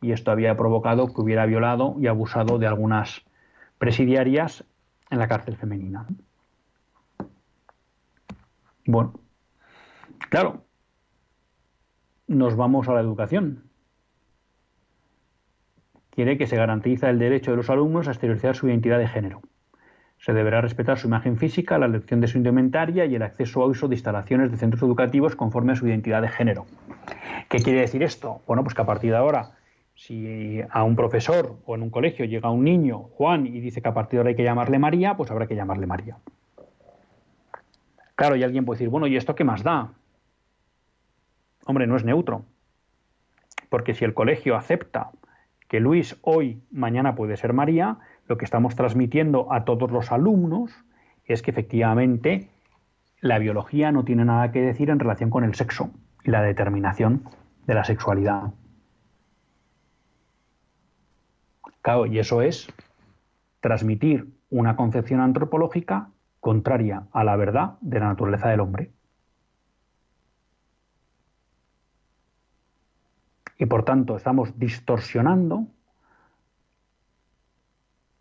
[0.00, 3.24] y esto había provocado que hubiera violado y abusado de algunas
[3.78, 4.64] presidiarias
[5.10, 6.06] en la cárcel femenina.
[8.86, 9.12] Bueno,
[10.30, 10.64] claro,
[12.26, 13.64] nos vamos a la educación.
[16.10, 19.40] Quiere que se garantice el derecho de los alumnos a exteriorizar su identidad de género.
[20.18, 23.66] Se deberá respetar su imagen física, la elección de su indumentaria y el acceso a
[23.66, 26.66] uso de instalaciones de centros educativos conforme a su identidad de género.
[27.48, 28.42] ¿Qué quiere decir esto?
[28.46, 29.57] Bueno, pues que a partir de ahora,
[29.98, 33.88] si a un profesor o en un colegio llega un niño, Juan, y dice que
[33.88, 36.18] a partir de ahora hay que llamarle María, pues habrá que llamarle María.
[38.14, 39.94] Claro, y alguien puede decir, bueno, ¿y esto qué más da?
[41.66, 42.44] Hombre, no es neutro.
[43.70, 45.10] Porque si el colegio acepta
[45.66, 50.70] que Luis hoy, mañana puede ser María, lo que estamos transmitiendo a todos los alumnos
[51.24, 52.50] es que efectivamente
[53.20, 55.90] la biología no tiene nada que decir en relación con el sexo
[56.22, 57.24] y la determinación
[57.66, 58.52] de la sexualidad.
[61.88, 62.68] Claro, y eso es
[63.60, 68.90] transmitir una concepción antropológica contraria a la verdad de la naturaleza del hombre.
[73.56, 75.66] Y por tanto estamos distorsionando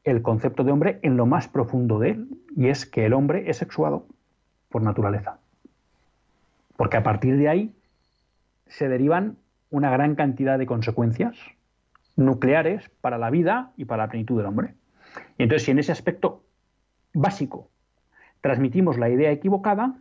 [0.06, 3.50] el concepto de hombre en lo más profundo de él, y es que el hombre
[3.50, 4.06] es sexuado
[4.70, 5.40] por naturaleza.
[6.78, 7.76] Porque a partir de ahí
[8.68, 9.36] se derivan
[9.72, 11.36] una gran cantidad de consecuencias
[12.18, 14.76] nucleares para la vida y para la plenitud del hombre.
[15.38, 16.44] Y entonces, si en ese aspecto
[17.14, 17.70] básico
[18.42, 19.96] transmitimos la idea equivocada,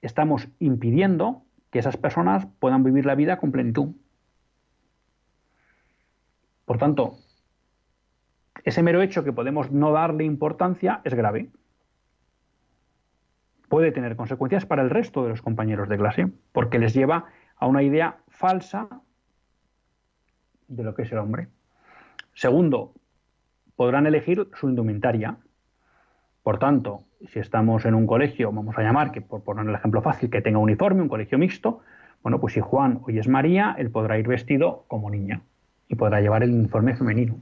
[0.00, 3.94] estamos impidiendo que esas personas puedan vivir la vida con plenitud.
[6.64, 7.18] Por tanto,
[8.64, 11.50] ese mero hecho que podemos no darle importancia es grave.
[13.68, 17.26] Puede tener consecuencias para el resto de los compañeros de clase, porque les lleva
[17.56, 19.02] a una idea falsa
[20.68, 21.48] de lo que es el hombre.
[22.34, 22.92] Segundo,
[23.76, 25.36] podrán elegir su indumentaria.
[26.42, 30.02] Por tanto, si estamos en un colegio, vamos a llamar, que por poner el ejemplo
[30.02, 31.80] fácil, que tenga uniforme, un colegio mixto,
[32.22, 35.42] bueno, pues si Juan hoy es María, él podrá ir vestido como niña
[35.88, 37.36] y podrá llevar el uniforme femenino.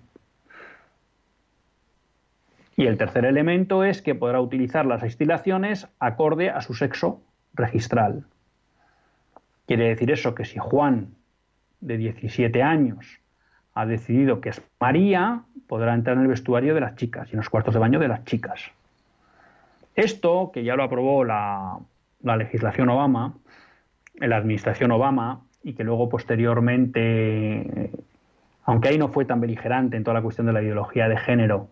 [2.76, 7.22] Y el tercer elemento es que podrá utilizar las estilaciones acorde a su sexo
[7.54, 8.26] registral.
[9.66, 11.14] Quiere decir eso que si Juan,
[11.84, 13.20] de 17 años,
[13.74, 17.38] ha decidido que es María, podrá entrar en el vestuario de las chicas y en
[17.38, 18.70] los cuartos de baño de las chicas.
[19.94, 21.78] Esto, que ya lo aprobó la,
[22.22, 23.34] legislación Obama,
[24.14, 27.90] la administración Obama, y que luego posteriormente,
[28.64, 31.68] aunque ahí no fue tan beligerante en toda la cuestión de la ideología de género,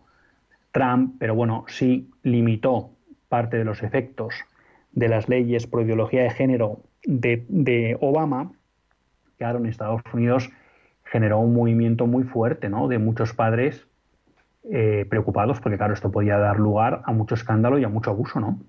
[0.73, 2.91] Trump, pero bueno, sí limitó
[3.29, 4.35] parte de los efectos
[4.93, 8.53] de las leyes por ideología de género de Obama,
[9.51, 10.51] en Estados Unidos
[11.05, 12.89] generó un movimiento muy fuerte ¿no?
[12.89, 13.87] de muchos padres
[14.71, 18.39] eh, preocupados porque, claro, esto podía dar lugar a mucho escándalo y a mucho abuso,
[18.39, 18.61] ¿no?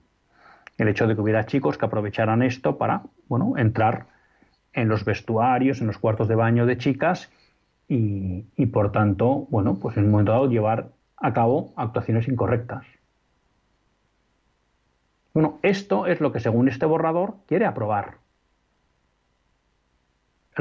[0.79, 4.07] El hecho de que hubiera chicos que aprovecharan esto para, bueno, entrar
[4.73, 7.31] en los vestuarios, en los cuartos de baño de chicas
[7.87, 12.85] y, y por tanto, bueno, pues en un momento dado llevar a cabo actuaciones incorrectas.
[15.35, 18.22] Bueno, esto es lo que según este borrador quiere aprobar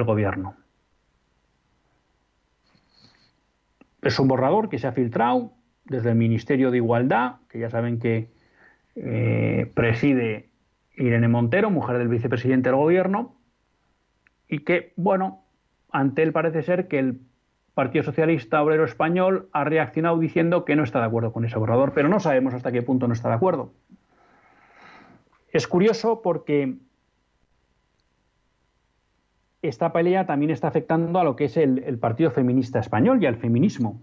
[0.00, 0.56] el gobierno.
[4.02, 5.52] Es un borrador que se ha filtrado
[5.84, 8.28] desde el Ministerio de Igualdad, que ya saben que
[8.96, 10.50] eh, preside
[10.96, 13.36] Irene Montero, mujer del vicepresidente del gobierno,
[14.48, 15.44] y que, bueno,
[15.90, 17.20] ante él parece ser que el
[17.74, 21.92] Partido Socialista Obrero Español ha reaccionado diciendo que no está de acuerdo con ese borrador,
[21.94, 23.72] pero no sabemos hasta qué punto no está de acuerdo.
[25.52, 26.76] Es curioso porque
[29.62, 33.36] esta pelea también está afectando a lo que es el, Partido Feminista Español y al
[33.36, 34.00] feminismo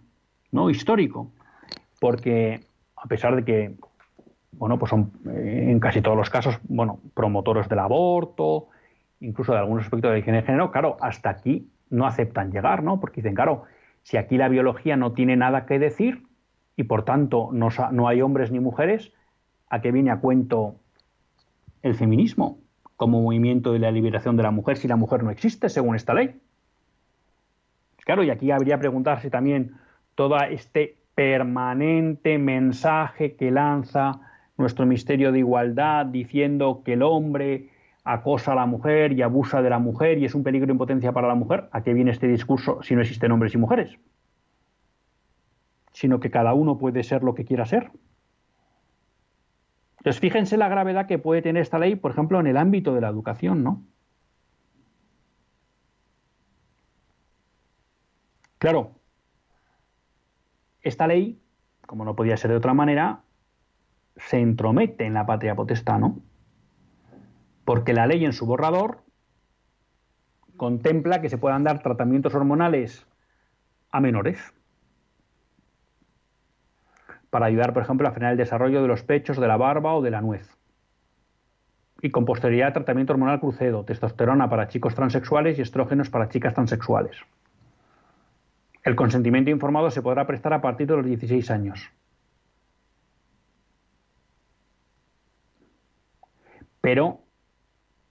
[0.52, 0.70] ¿no?
[0.70, 1.32] histórico,
[2.00, 2.62] porque
[2.96, 3.76] a pesar de que
[4.52, 8.68] bueno, pues son eh, en casi todos los casos bueno, promotores del aborto,
[9.20, 13.00] incluso de algunos aspectos de higiene de género, claro, hasta aquí no aceptan llegar, ¿no?
[13.00, 13.64] Porque dicen, claro,
[14.04, 16.24] si aquí la biología no tiene nada que decir
[16.76, 19.12] y por tanto no, no hay hombres ni mujeres,
[19.70, 20.76] ¿a qué viene a cuento
[21.82, 22.59] el feminismo?
[23.00, 26.14] Como movimiento de la liberación de la mujer si la mujer no existe según esta
[26.14, 26.36] ley.
[28.04, 29.78] Claro, y aquí habría preguntarse también
[30.16, 34.20] todo este permanente mensaje que lanza
[34.58, 37.70] nuestro Ministerio de Igualdad diciendo que el hombre
[38.04, 41.14] acosa a la mujer y abusa de la mujer y es un peligro en potencia
[41.14, 41.70] para la mujer.
[41.72, 43.98] ¿A qué viene este discurso si no existen hombres y mujeres?
[45.94, 47.92] Sino que cada uno puede ser lo que quiera ser.
[50.00, 53.02] Entonces, fíjense la gravedad que puede tener esta ley, por ejemplo, en el ámbito de
[53.02, 53.84] la educación, ¿no?
[58.58, 58.96] Claro,
[60.82, 61.42] esta ley,
[61.86, 63.24] como no podía ser de otra manera,
[64.16, 66.22] se entromete en la patria potestad, ¿no?
[67.66, 69.04] Porque la ley en su borrador
[70.56, 73.06] contempla que se puedan dar tratamientos hormonales
[73.92, 74.54] a menores
[77.30, 80.02] para ayudar, por ejemplo, a frenar el desarrollo de los pechos, de la barba o
[80.02, 80.50] de la nuez.
[82.02, 87.18] Y con posterioridad tratamiento hormonal crucero, testosterona para chicos transexuales y estrógenos para chicas transexuales.
[88.84, 91.92] El consentimiento informado se podrá prestar a partir de los 16 años.
[96.82, 97.22] pero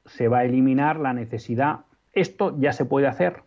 [0.06, 1.80] se va a eliminar la necesidad.
[2.12, 3.42] Esto ya se puede hacer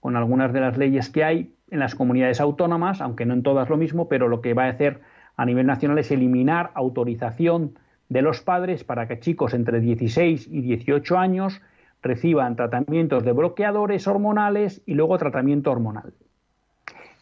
[0.00, 3.70] con algunas de las leyes que hay en las comunidades autónomas, aunque no en todas
[3.70, 5.00] lo mismo, pero lo que va a hacer
[5.36, 7.78] a nivel nacional es eliminar autorización
[8.10, 11.62] de los padres para que chicos entre 16 y 18 años
[12.02, 16.12] reciban tratamientos de bloqueadores hormonales y luego tratamiento hormonal.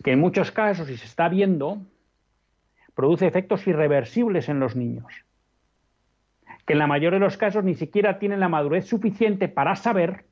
[0.03, 1.79] Que en muchos casos, y se está viendo,
[2.97, 5.25] produce efectos irreversibles en los niños.
[6.67, 10.25] Que en la mayoría de los casos ni siquiera tienen la madurez suficiente para saber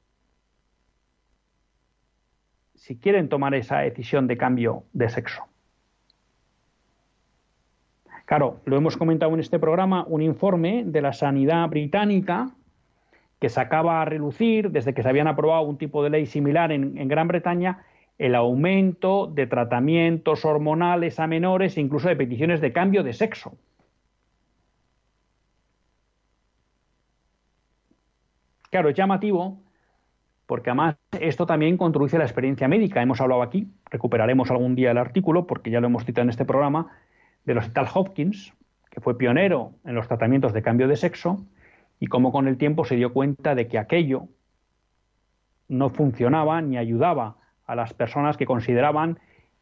[2.79, 5.43] si quieren tomar esa decisión de cambio de sexo.
[8.25, 12.51] Claro, lo hemos comentado en este programa, un informe de la sanidad británica
[13.41, 17.09] que sacaba a relucir, desde que se habían aprobado un tipo de ley similar en,
[17.09, 17.85] Gran Bretaña,
[18.17, 23.57] el aumento de tratamientos hormonales a menores e incluso de peticiones de cambio de sexo.
[28.71, 29.59] Claro, es llamativo
[30.49, 33.03] porque además esto también contribuye a la experiencia médica.
[33.03, 36.47] Hemos hablado aquí, recuperaremos algún día el artículo porque ya lo hemos citado en este
[36.47, 36.91] programa,
[37.45, 38.55] del Hospital Hopkins,
[38.89, 41.45] que fue pionero en los tratamientos de cambio de sexo,
[42.01, 44.29] y cómo con el tiempo se dio cuenta de que aquello
[45.69, 47.37] no funcionaba ni ayudaba
[47.67, 49.19] a las personas que consideraban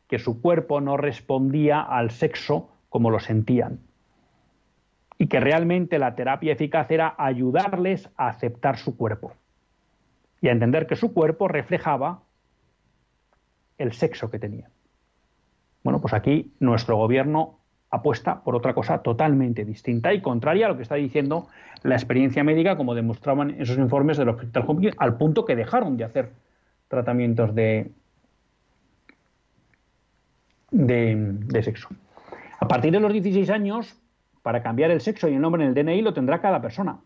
[0.07, 3.80] que su cuerpo no respondía al sexo como lo sentían.
[5.18, 9.32] Y que realmente la terapia eficaz era ayudarles a aceptar su cuerpo
[10.47, 12.22] y a entender que su cuerpo reflejaba
[13.78, 14.70] el sexo que tenían.
[15.82, 17.59] Bueno, pues aquí nuestro gobierno
[17.90, 21.49] apuesta por otra cosa totalmente distinta y contraria a lo que está diciendo
[21.82, 26.05] la experiencia médica, como demostraban esos informes del Hospital Hopkins, al punto que dejaron de
[26.05, 26.30] hacer
[26.86, 27.90] tratamientos de,
[30.70, 31.88] de, sexo.
[32.61, 34.01] A partir de los 16 años,
[34.42, 37.01] para cambiar el sexo y el nombre en el DNI lo tendrá cada persona.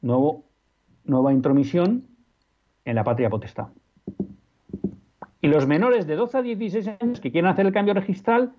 [0.00, 0.44] Nuevo,
[1.04, 2.13] nueva intromisión
[2.84, 3.68] en la patria potestad.
[5.40, 8.52] Y los menores de 12 a 16 años que quieran hacer el cambio registral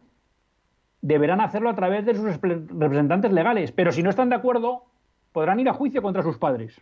[1.02, 4.86] deberán hacerlo a través de sus representantes legales, pero si no están de acuerdo,
[5.32, 6.80] podrán ir a juicio contra sus padres.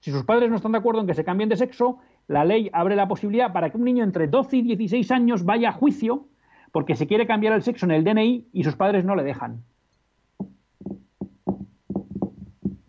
[0.00, 1.98] Si sus padres no están de acuerdo en que se cambien de sexo,
[2.28, 5.70] la ley abre la posibilidad para que un niño entre 12 y 16 años vaya
[5.70, 6.26] a juicio
[6.72, 9.64] porque se quiere cambiar el sexo en el DNI y sus padres no le dejan.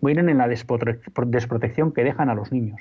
[0.01, 2.79] Miren en la desprotección que dejan a los niños.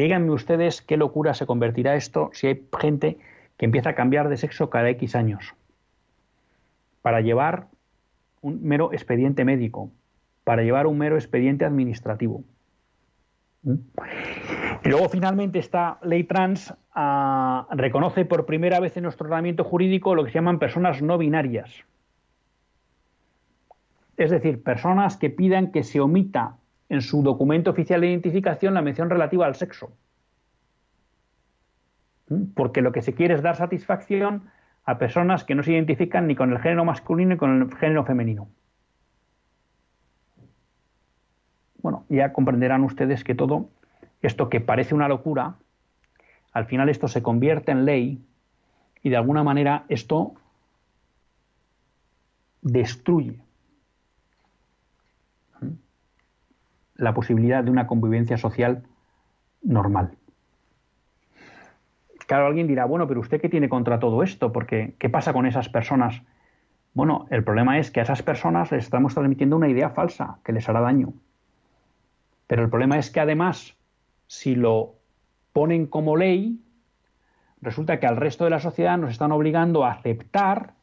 [0.00, 3.18] Díganme ustedes qué locura se convertirá esto si hay gente
[3.58, 5.54] que empieza a cambiar de sexo cada X años
[7.02, 7.66] para llevar
[8.40, 9.90] un mero expediente médico,
[10.42, 12.42] para llevar un mero expediente administrativo.
[13.62, 13.74] ¿Mm?
[14.84, 20.14] Y luego finalmente esta ley trans ah, reconoce por primera vez en nuestro tratamiento jurídico
[20.14, 21.84] lo que se llaman personas no binarias.
[24.16, 26.56] Es decir, personas que pidan que se omita
[26.90, 29.92] en su documento oficial de identificación la mención relativa al sexo.
[32.28, 32.52] ¿Mm?
[32.54, 34.50] Porque lo que se quiere es dar satisfacción
[34.84, 38.04] a personas que no se identifican ni con el género masculino ni con el género
[38.04, 38.48] femenino.
[41.80, 43.70] Bueno, ya comprenderán ustedes que todo
[44.20, 45.54] esto que parece una locura,
[46.52, 48.22] al final esto se convierte en ley
[49.02, 50.34] y de alguna manera esto
[52.62, 53.40] destruye
[57.00, 58.82] la posibilidad de una convivencia social
[59.62, 60.16] normal.
[62.26, 65.46] Claro, alguien dirá, bueno, pero usted qué tiene contra todo esto, porque ¿qué pasa con
[65.46, 66.22] esas personas?
[66.94, 70.52] Bueno, el problema es que a esas personas les estamos transmitiendo una idea falsa que
[70.52, 71.12] les hará daño.
[72.46, 73.74] Pero el problema es que además,
[74.26, 74.94] si lo
[75.52, 76.60] ponen como ley,
[77.60, 80.74] resulta que al resto de la sociedad nos están obligando a aceptar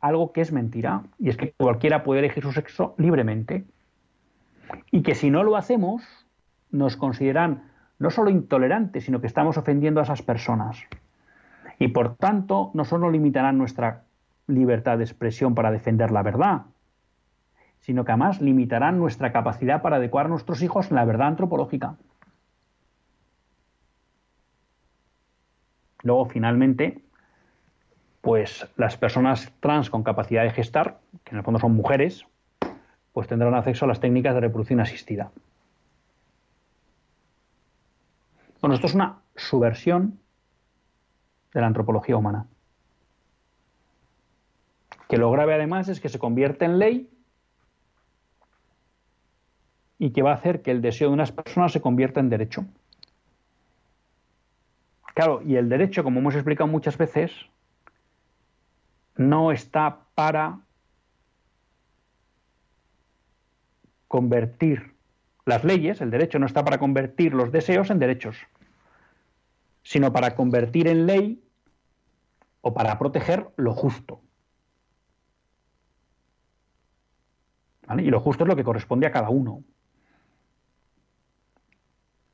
[0.00, 3.64] algo que es mentira, y es que cualquiera puede elegir su sexo libremente
[4.90, 6.02] y que si no lo hacemos
[6.70, 10.78] nos consideran no solo intolerantes, sino que estamos ofendiendo a esas personas.
[11.78, 14.04] Y por tanto, no solo limitarán nuestra
[14.46, 16.62] libertad de expresión para defender la verdad,
[17.80, 21.96] sino que además limitarán nuestra capacidad para adecuar a nuestros hijos en la verdad antropológica.
[26.02, 27.02] Luego, finalmente,
[28.20, 32.26] pues las personas trans con capacidad de gestar, que en el fondo son mujeres,
[33.18, 35.32] pues tendrán acceso a las técnicas de reproducción asistida.
[38.60, 40.20] Bueno, esto es una subversión
[41.52, 42.46] de la antropología humana.
[45.08, 47.10] Que lo grave además es que se convierte en ley
[49.98, 52.66] y que va a hacer que el deseo de unas personas se convierta en derecho.
[55.14, 57.32] Claro, y el derecho, como hemos explicado muchas veces,
[59.16, 60.60] no está para
[64.08, 64.94] convertir
[65.44, 68.36] las leyes, el derecho no está para convertir los deseos en derechos,
[69.82, 71.42] sino para convertir en ley
[72.60, 74.20] o para proteger lo justo.
[77.96, 79.64] Y lo justo es lo que corresponde a cada uno.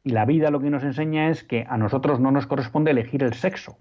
[0.03, 3.23] Y la vida lo que nos enseña es que a nosotros no nos corresponde elegir
[3.23, 3.79] el sexo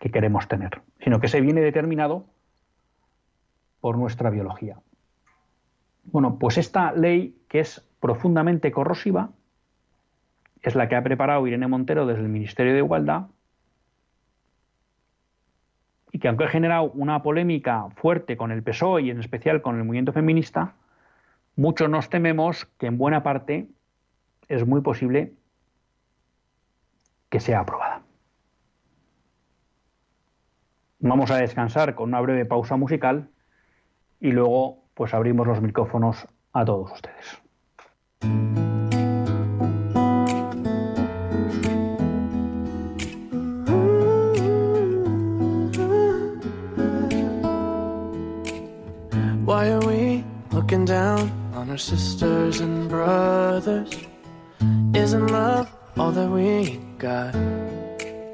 [0.00, 2.26] que queremos tener, sino que se viene determinado
[3.80, 4.78] por nuestra biología.
[6.06, 9.30] Bueno, pues esta ley que es profundamente corrosiva
[10.62, 13.26] es la que ha preparado Irene Montero desde el Ministerio de Igualdad
[16.12, 19.76] y que aunque ha generado una polémica fuerte con el PSOE y en especial con
[19.76, 20.74] el movimiento feminista,
[21.56, 23.68] muchos nos tememos que en buena parte
[24.48, 25.34] es muy posible
[27.28, 28.02] que sea aprobada.
[31.00, 33.28] Vamos a descansar con una breve pausa musical
[34.20, 37.38] y luego pues abrimos los micrófonos a todos ustedes.
[49.44, 53.90] Why are we looking down on our sisters and brothers?
[54.94, 55.68] Isn't love
[55.98, 57.34] all that we got?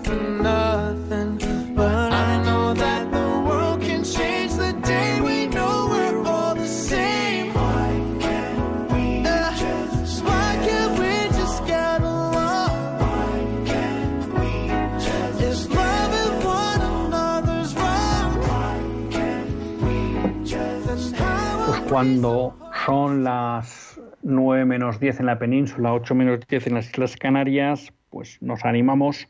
[21.90, 27.18] cuando son las 9 menos 10 en la península, 8 menos 10 en las Islas
[27.18, 29.28] Canarias, pues nos animamos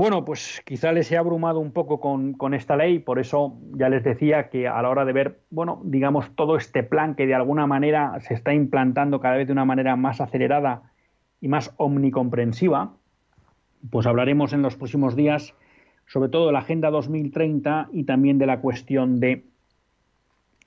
[0.00, 4.04] Bueno, pues quizá les he abrumado un poco con, esta ley, por eso ya les
[4.04, 7.66] decía que a la hora de ver, bueno, digamos, todo este plan que de alguna
[7.66, 10.92] manera se está implantando cada vez de una manera más acelerada
[11.40, 12.94] y más omnicomprensiva,
[13.90, 15.56] pues hablaremos en los próximos días
[16.06, 19.46] sobre todo de la Agenda 2030 y también de la cuestión de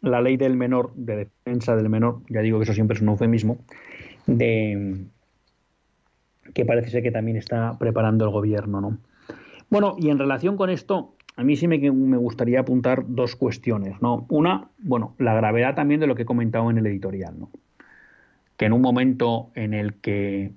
[0.02, 3.08] la ley del menor, de defensa del menor, ya digo que eso siempre es un
[3.08, 3.60] eufemismo,
[4.28, 5.06] de
[6.54, 8.98] que parece ser que también está preparando el gobierno, ¿no?
[9.72, 11.78] Bueno, y en relación con esto, a mí sí me,
[12.18, 14.26] gustaría apuntar dos cuestiones, ¿no?
[14.30, 17.50] Una, bueno, la gravedad también de lo que he comentado en el editorial, ¿no?
[18.58, 20.52] Que en un momento en el que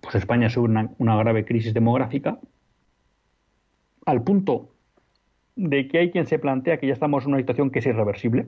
[0.00, 2.38] pues España sufre una, una, grave crisis demográfica,
[4.06, 4.70] al punto
[5.56, 8.46] de que hay quien se plantea que ya estamos en una situación que es irreversible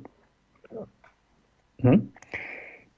[1.82, 1.98] ¿Mm?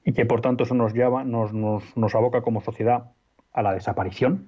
[0.05, 3.11] y que por tanto eso nos lleva, nos, nos, nos, aboca como sociedad
[3.51, 4.47] a la desaparición.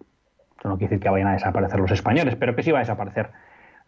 [0.60, 2.82] Eso no quiere decir que vayan a desaparecer los españoles, pero que sí va a
[2.82, 3.30] desaparecer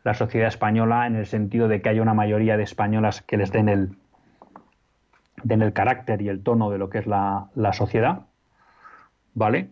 [0.04, 3.52] la sociedad española en el sentido de que haya una mayoría de españolas que les
[3.52, 3.90] den el,
[5.44, 8.22] den el carácter y el tono de lo que es la, la sociedad.
[9.34, 9.70] ¿Vale?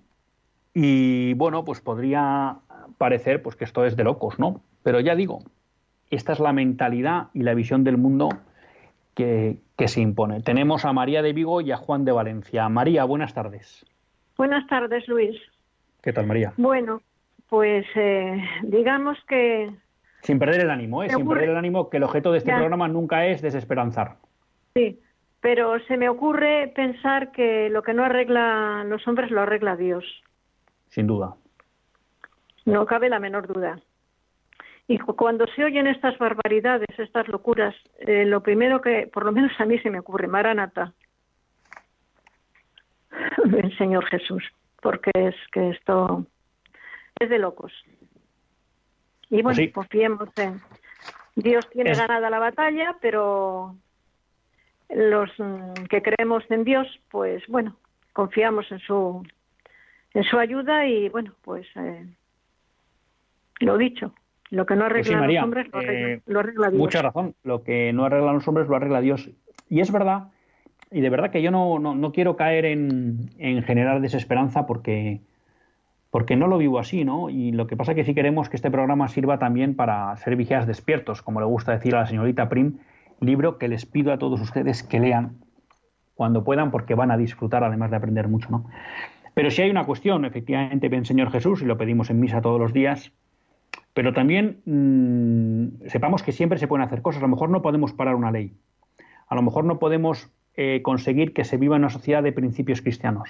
[0.74, 2.58] Y bueno, pues podría
[2.98, 4.62] parecer pues que esto es de locos, ¿no?
[4.84, 5.40] Pero ya digo,
[6.10, 8.30] esta es la mentalidad y la visión del mundo
[9.14, 10.42] que, que, se impone.
[10.42, 12.70] Tenemos a María de Vigo y a Juan de Valencia.
[12.70, 13.86] María, buenas tardes.
[14.38, 15.36] Buenas tardes, Luis.
[16.02, 16.54] ¿Qué tal, María?
[16.58, 17.02] Bueno,
[17.50, 19.72] pues eh, digamos que...
[20.22, 21.10] Sin perder el ánimo, ¿eh?
[21.10, 24.18] Sin perder el ánimo, que el objeto de este programa nunca es desesperanzar.
[24.74, 25.00] Sí,
[25.42, 30.04] pero se me ocurre pensar que lo que no arregla los hombres lo arregla Dios.
[30.88, 31.36] Sin duda.
[32.66, 33.80] No cabe la menor duda.
[34.88, 39.52] Y cuando se oyen estas barbaridades, estas locuras, eh, lo primero que, por lo menos
[39.60, 40.94] a mí se me ocurre, Maranata,
[43.58, 44.44] el Señor Jesús,
[44.82, 46.26] porque es que esto
[47.20, 47.74] es de locos.
[49.30, 50.62] Y bueno, pues confiemos en
[51.36, 53.76] Dios tiene ganada la batalla, pero
[54.90, 57.76] los mm, que creemos en Dios, pues bueno,
[58.14, 59.24] confiamos en su
[60.14, 62.08] en su ayuda y bueno, pues eh,
[63.60, 64.14] lo dicho,
[64.50, 66.80] lo que no pues arregla los hombres eh, lo arregla, Dios.
[66.80, 69.30] Mucha razón, lo que no arregla los hombres lo arregla Dios.
[69.70, 70.30] Y es verdad,
[70.92, 75.22] y de verdad que yo no, no, quiero caer en, en, generar desesperanza porque,
[76.12, 77.30] porque no lo vivo así, ¿no?
[77.30, 80.36] Y lo que pasa es que sí queremos que este programa sirva también para ser
[80.36, 82.78] vigías despiertos, como le gusta decir a la señorita Prim,
[83.20, 85.38] libro que les pido a todos ustedes que lean
[86.16, 88.66] cuando puedan porque van a disfrutar además de aprender mucho, ¿no?
[89.34, 92.60] Pero si hay una cuestión, efectivamente, ven Señor Jesús, y lo pedimos en misa todos
[92.60, 93.12] los días,
[93.94, 97.22] pero también mm, sepamos que siempre se pueden hacer cosas.
[97.22, 98.54] A lo mejor no podemos parar una ley.
[99.28, 103.30] A lo mejor no podemos eh, conseguir que se viva una sociedad de principios cristianos.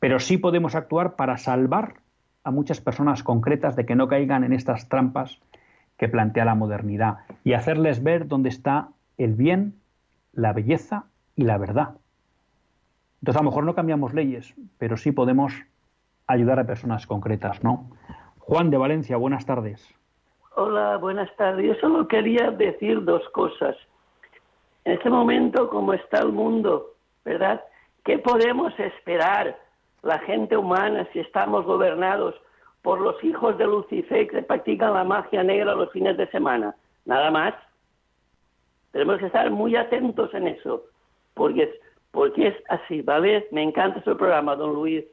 [0.00, 1.94] Pero sí podemos actuar para salvar
[2.42, 5.40] a muchas personas concretas de que no caigan en estas trampas
[5.96, 9.76] que plantea la modernidad y hacerles ver dónde está el bien,
[10.32, 11.04] la belleza
[11.36, 11.94] y la verdad.
[13.20, 15.54] Entonces, a lo mejor no cambiamos leyes, pero sí podemos
[16.26, 17.90] ayudar a personas concretas, ¿no?
[18.38, 19.88] Juan de Valencia, buenas tardes.
[20.56, 21.64] Hola, buenas tardes.
[21.66, 23.76] Yo solo quería decir dos cosas.
[24.84, 26.92] En este momento, como está el mundo,
[27.24, 27.62] ¿verdad?
[28.04, 29.56] ¿Qué podemos esperar
[30.02, 32.34] la gente humana si estamos gobernados
[32.84, 36.76] por los hijos de Lucifer que practican la magia negra los fines de semana.
[37.06, 37.54] Nada más.
[38.92, 40.84] Tenemos que estar muy atentos en eso,
[41.32, 41.80] porque,
[42.12, 43.48] porque es así, ¿vale?
[43.50, 45.04] Me encanta su programa, don Luis.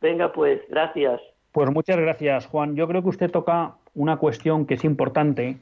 [0.00, 1.20] Venga, pues, gracias.
[1.50, 2.76] Pues muchas gracias, Juan.
[2.76, 5.56] Yo creo que usted toca una cuestión que es importante,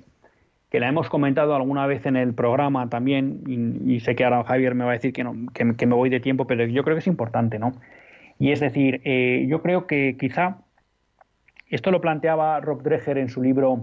[0.70, 4.74] que la hemos comentado alguna vez en el programa también, y, sé que ahora Javier
[4.74, 7.00] me va a decir que, no, que, me voy de tiempo, pero yo creo que
[7.00, 7.72] es importante, ¿no?
[8.38, 10.58] Y es decir, eh, yo creo que quizá
[11.68, 13.80] esto lo planteaba Rob Dreher en su libro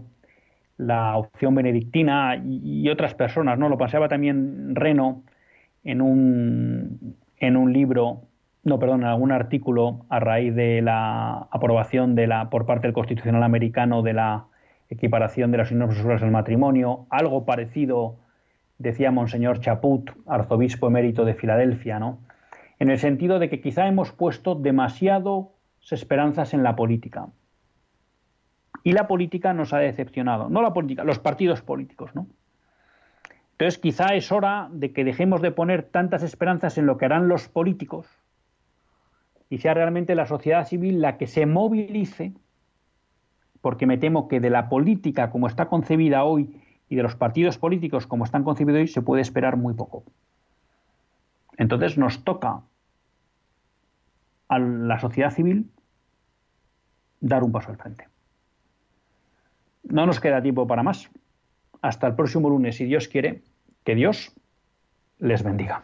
[0.78, 3.70] La opción benedictina y, otras personas, ¿no?
[3.70, 5.24] Lo planteaba también Reno
[5.84, 8.24] en un, en un libro,
[8.64, 12.94] no, perdón, en algún artículo a raíz de la aprobación de la, por parte del
[12.94, 14.46] Constitucional Americano de la
[14.94, 17.08] equiparación de las sexuales al matrimonio.
[17.10, 18.18] Algo parecido
[18.78, 22.20] decía Monseñor Chaput, arzobispo emérito de Filadelfia, ¿no?
[22.80, 25.54] En el sentido de que quizá hemos puesto demasiado
[25.92, 27.28] esperanzas en la política.
[28.84, 30.50] Y la política nos ha decepcionado.
[30.50, 32.28] No la política, los partidos políticos, ¿no?
[33.52, 37.28] Entonces quizá es hora de que dejemos de poner tantas esperanzas en lo que harán
[37.28, 38.08] los políticos
[39.50, 42.34] y sea realmente la sociedad civil la que se movilice,
[43.64, 47.58] porque me temo que de la política como está concebida hoy y de los partidos
[47.58, 50.04] políticos como están concebidos hoy se puede esperar muy poco.
[51.56, 52.60] Entonces nos toca
[54.50, 55.72] a la sociedad civil
[57.22, 58.10] dar un paso al frente.
[59.84, 61.10] No nos queda tiempo para más.
[61.82, 63.44] Hasta el próximo lunes, si Dios quiere,
[63.86, 64.34] que Dios
[65.20, 65.84] les bendiga.